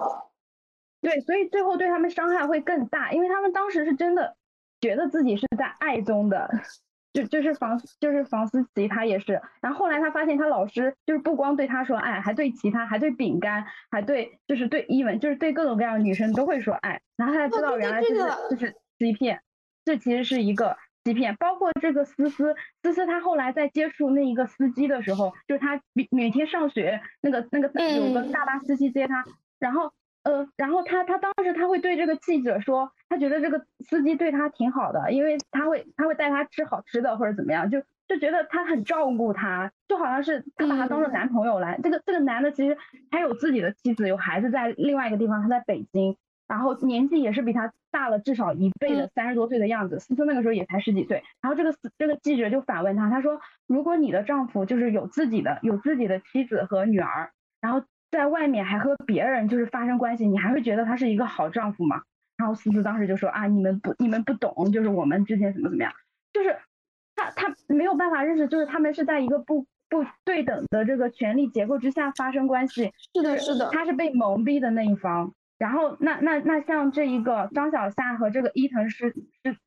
[1.02, 4.36] 对，所以最后对他们伤害会更大，因为他们当时是真的
[4.80, 6.50] 觉得自己是在爱中的。
[7.16, 9.42] 就就是房就是房思琪，他也是。
[9.62, 17.00] 然后后来他发现他老师就是不光对他说爱，还对其他，还对饼干，还对就是对伊文，就是对各种各样的女生都会说爱。
[17.16, 18.22] 然后他才知道原来就是
[18.52, 19.42] 就是欺骗，
[19.86, 21.36] 这其实是一个欺骗。
[21.38, 29.24] 包括这个思思思思，她后来在接触那一个司机的时候，就是他每每天上学那个那个有个大巴司机接她，
[29.58, 29.94] 然后。
[30.26, 41.80] 呃，然后他他当时他会对这个记者说，他觉得这个司机对他挺好的，因为他会他会带他吃好吃的或者怎么样，就就觉得他很照顾他，就好像是他把他当做男朋友来。
[41.84, 42.76] 这个这个男的其实
[43.12, 50.00] 他有自己的妻子，有孩子在另外一个地方，他在北京，然后年纪也是比他大了至少一倍的三十多岁的样子。
[50.00, 57.30] 思思那个时候也才十几岁，然后这个这个记者就反问他，他说如果你的丈夫就是有自己的有自己的妻子和女儿，
[57.62, 57.86] 然后。
[58.12, 62.02] 在外面还和别人就是发生关系，你还会觉得他是一个好丈夫吗？
[62.38, 65.94] 然后思思当时就说啊，你们不你们不懂，就是我们之间怎么怎么样，
[66.34, 66.58] 就是
[67.16, 72.92] 他他没有办法认识，就是他们是在一个不不对等的这个权力结构之下发生关系。
[73.14, 75.34] 是的，是的，他是被蒙蔽的那一方。
[75.58, 79.14] 然后那那那像这一个张小夏和这个伊藤诗
[79.44, 79.58] 诗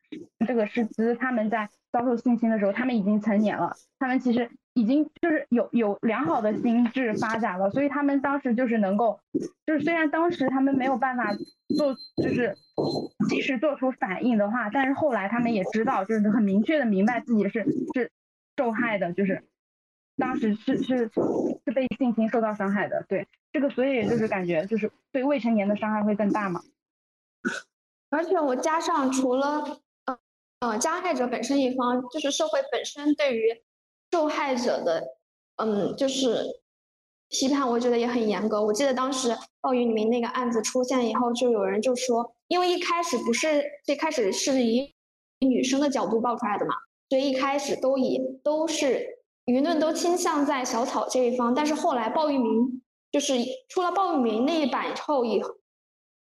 [0.46, 9.20] 这个诗姿，他们在遭受性侵的时候，他们已经成年了，他们其实已经就是有有良好的心智发展了，所以他们当时就是能够，
[9.66, 11.32] 就是虽然当时他们没有办法
[11.76, 12.54] 做，就是
[13.28, 18.10] 及时做出反应的话，但是后来他们也知道，就是很明确的明白自己是是
[18.56, 19.42] 受害的，就是
[20.18, 21.10] 当时是是
[21.64, 23.26] 是被性侵受到伤害的，对。
[23.50, 26.62] 这个所以就是感觉就是对未成年的伤害会更大嘛，
[28.10, 30.18] 而且我加上除了呃
[30.60, 33.62] 呃加害者本身一方，就是社会本身对于
[34.12, 35.02] 受害者的
[35.56, 36.60] 嗯就是
[37.30, 38.62] 批判，我觉得也很严格。
[38.62, 44.94] 我记得当时鲍鱼里面那个案子出现以后，就有人就说，因为一开始不是最开始是以
[45.40, 46.74] 女生的角度爆出来的嘛，
[47.08, 49.17] 所以一开始都以都是
[49.48, 52.80] 舆论都倾向在小草这一方，但是后来鲍玉明。
[53.10, 53.32] 就是
[53.70, 55.40] 出了鲍玉明那一版以后，以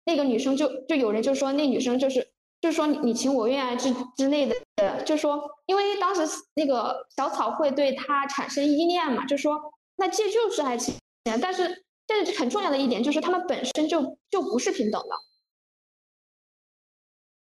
[0.04, 2.30] 那个女生就就有人就说那女生就是
[2.60, 4.46] 就说你情我愿啊之之类
[4.76, 6.22] 的，就说因为当时
[6.54, 9.60] 那个小草会对他产生依恋嘛，就说
[9.96, 10.94] 那这就是爱情，
[11.42, 15.08] 但是这是很重要的一点，就是他们本身就就不是平等的。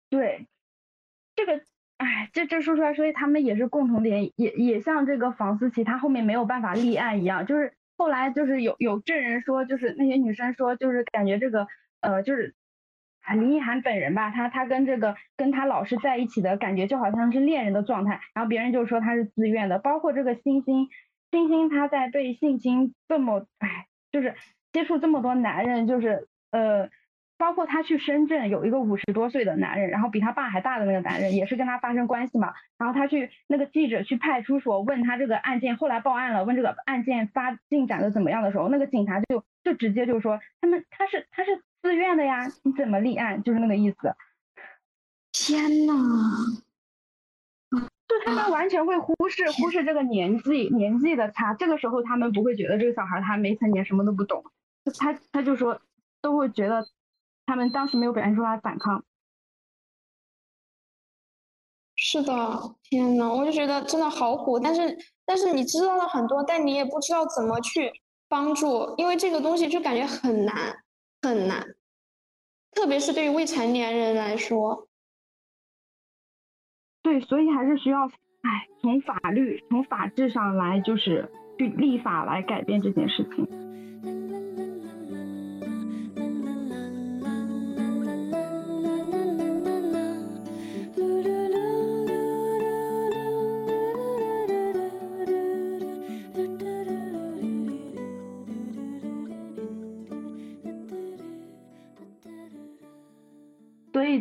[0.09, 0.47] 对，
[1.35, 1.61] 这个
[1.99, 7.71] 哎，这这说出来，所以他们也是共同点，也也像这个房思琪，她后面没有办法立案一样，就是。
[8.01, 11.67] 后来就是有有证人说，就是那些女生说，就是感觉这个
[11.99, 12.55] 呃，就是
[13.33, 20.87] 林奕涵本人吧，他他跟这个跟他老师在一起的感觉就好像是恋人的状态，然后别人就说他是自愿的，包括这个星星
[21.29, 24.33] 星星他在被性侵这么哎，就是
[24.71, 26.89] 接触这么多男人，就是呃。
[27.39, 32.53] 包括他去深圳有一个五十多岁的男人，然后比他爸还大的那个男人，也是跟他发生关系嘛。
[32.77, 43.41] 然后他去那个记者去派出所问他这个案件，后来报案了，问这个案件发进展的怎么样的时候，那个警察就就直接就说他们他是他是自愿的呀，你怎么立案？
[43.41, 44.13] 就是那个意思。
[45.31, 45.93] 天呐，
[47.71, 54.43] 就他们完全会忽视忽视这个年纪年纪的差，这个时候他们不会觉得这个小孩他没成年什么都不懂，
[54.99, 55.79] 他他就说
[56.21, 56.85] 都会觉得。
[57.49, 59.03] 他们当时没有表现出来反抗。
[61.95, 64.59] 是的，天呐，我就觉得真的好苦。
[64.59, 64.95] 但是，
[65.25, 67.91] 但是你知道了很多，但你也不知道怎么去
[68.27, 70.83] 帮助，因为这个东西就感觉很难，
[71.23, 71.65] 很难，
[72.71, 74.87] 特别是对于未成年人来说。
[77.01, 83.68] 对，所以还是需要，哎，从法律、从法制上来，就是去立法来改变这件事情。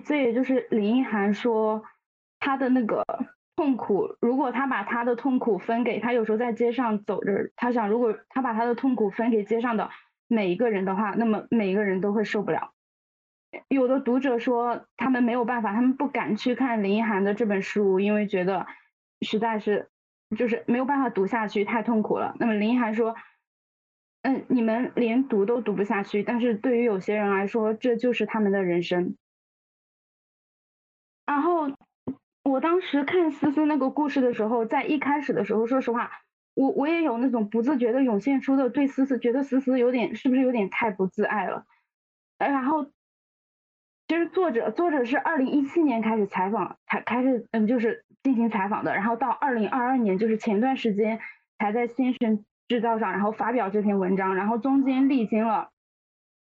[0.01, 1.85] 这也就是林一涵说
[2.41, 3.05] 他的那个
[3.57, 9.91] 痛苦，如果他把他的痛苦分给他，有时候在街上走着，他想如果他把他的痛苦分给街上的
[10.27, 12.73] 每一个人的话，那么每一个人都会受不了。
[13.69, 18.67] 有的读者说他们没有办法，他们不敢去看林一涵的这本书，因为觉得
[19.23, 19.89] 实在是
[20.37, 22.35] 就是没有办法读下去，太痛苦了。
[22.39, 23.15] 那么林一涵说。
[24.23, 29.15] 嗯，你们连读都读不下去，但是对于有些人来说，这就是他们的人生。
[31.29, 31.71] 然后
[32.43, 36.11] 我当时看思思那个故事的时候，在一开始的时候，说实话，
[36.55, 41.67] 我我也有那种不自觉的涌现出的对思思，觉得思思有点是不是有点太不自爱了。
[42.39, 42.87] 然后
[44.09, 51.21] 其实作者作者是二零一七年开始采访，才开始嗯就是进行采访的，然后到二零二二年，就是前段时间
[51.59, 52.45] 才在先生。
[52.69, 55.71] 制造上，然后发表这篇文章，然后中间历经了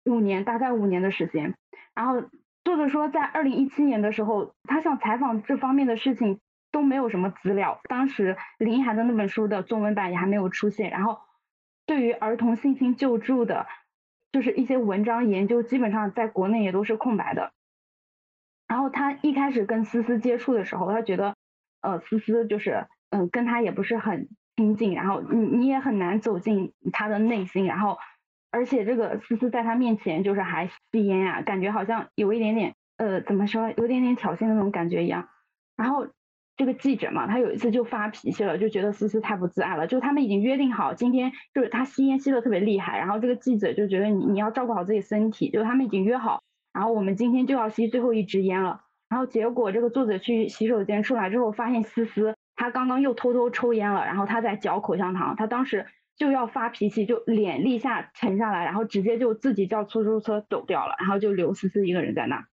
[0.07, 1.53] 五年，大概五年的时间。
[1.95, 2.23] 然后
[2.67, 6.41] 作者说，在二零一七年的时候，他想采访这方面的事情
[6.73, 7.81] 都没有什么资料。
[7.89, 10.91] 当时林涵的那本书的中文版也还没有出现。
[10.91, 11.21] 然后
[11.87, 13.69] 对于儿童性侵救助的，
[14.33, 17.53] 就是一些文章研究，基本上在国内也都是空白的。
[18.67, 21.37] 然后他一开始跟思思接触的时候，他觉得，
[21.83, 24.29] 呃，思思就是嗯，跟他也不是很。
[24.57, 27.99] 亲近，然后你你也很难走进他的内心，然后
[28.57, 35.29] 而且这个思思在他面前就是还吸烟呀，感觉好像有一点点呃怎么说，有点点挑衅的那种感觉一样。
[35.77, 36.09] 然后
[36.57, 39.87] 这个记者嘛，他有一次就发脾气了，就觉得思思太不自爱了。
[39.87, 46.43] 就他们已经约定好今天就是他吸烟吸的特别厉害，然后这个记者就觉得你你要照顾好自己身体，就他们已经约好，
[46.73, 48.81] 然后我们今天就要吸最后一支烟了。
[49.11, 52.35] 然后结果这个作者去洗手间出来之后，发现思思。
[52.59, 55.85] 他刚刚又偷偷抽烟了，然后他在嚼口香糖，他当时
[56.17, 62.47] 就要发脾气，就脸立下沉下来，然后直接就自己叫出租车走掉了，然后就留思思一个人在那。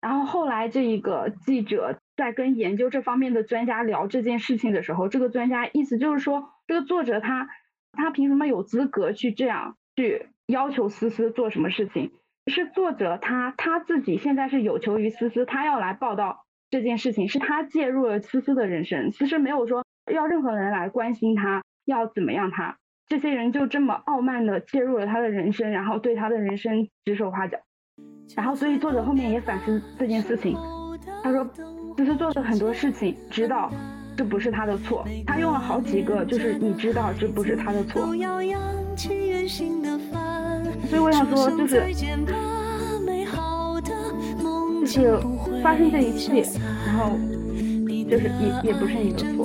[0.00, 7.48] 然后后来这一个记者在跟研究这方面的专家聊这件事情的时候，这个专家意思就是说，这个作者他
[7.92, 12.12] 他凭什么有资格去这样去要求思思做什么事情？
[12.46, 16.44] 是作者他他自己现在是有求于思思，他要来报道。
[16.68, 22.76] 这件事情是他介入了思思的人生，其实没有说要任何人来关心他，要怎么样他，
[23.08, 27.56] 这些人就这么傲慢的介入了他的人生，然后对他的人生指手画脚，
[28.34, 30.56] 然后所以作者后面也反思这件事情，
[31.22, 31.48] 他说
[31.96, 33.70] 其实做的很多事情，知道
[34.16, 38.16] 这不是他的错，他用了好几个就是你知道这不是他的错，所
[40.96, 41.82] 以我想说就是。
[44.86, 45.18] 就是
[45.64, 46.44] 发生这一切，
[46.86, 47.18] 然后
[48.08, 49.44] 就是也也不是你的错。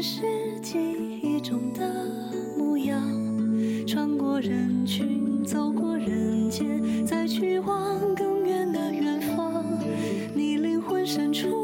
[0.00, 0.22] 是
[0.62, 0.78] 记
[1.22, 1.82] 忆中的
[2.56, 3.02] 模样，
[3.86, 9.64] 穿过人群，走过人间，再去往更远的远方，
[10.34, 11.57] 你灵魂深处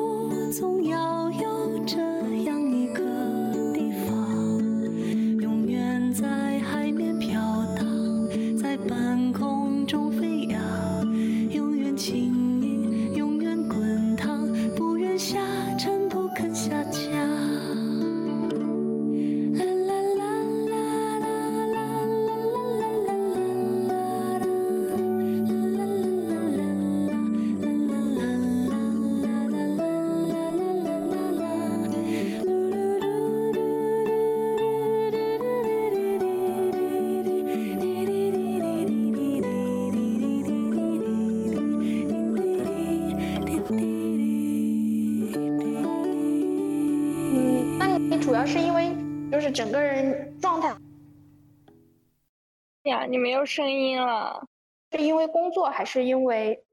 [53.04, 54.48] 呀，你没有声音了，
[54.92, 56.64] 是因为工作还是因为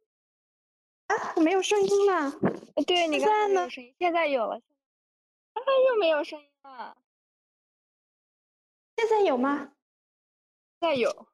[1.08, 1.34] 啊？
[1.36, 2.32] 我没有声音了。
[2.88, 4.62] 对你刚才没有声音，现在有了，
[5.54, 6.98] 刚才又没有声音了。
[8.96, 9.74] 现在有吗？
[10.80, 11.28] 现在有，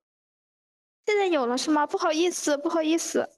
[1.06, 1.86] 现在有了是吗？
[1.86, 3.36] 不好意思，不好意思。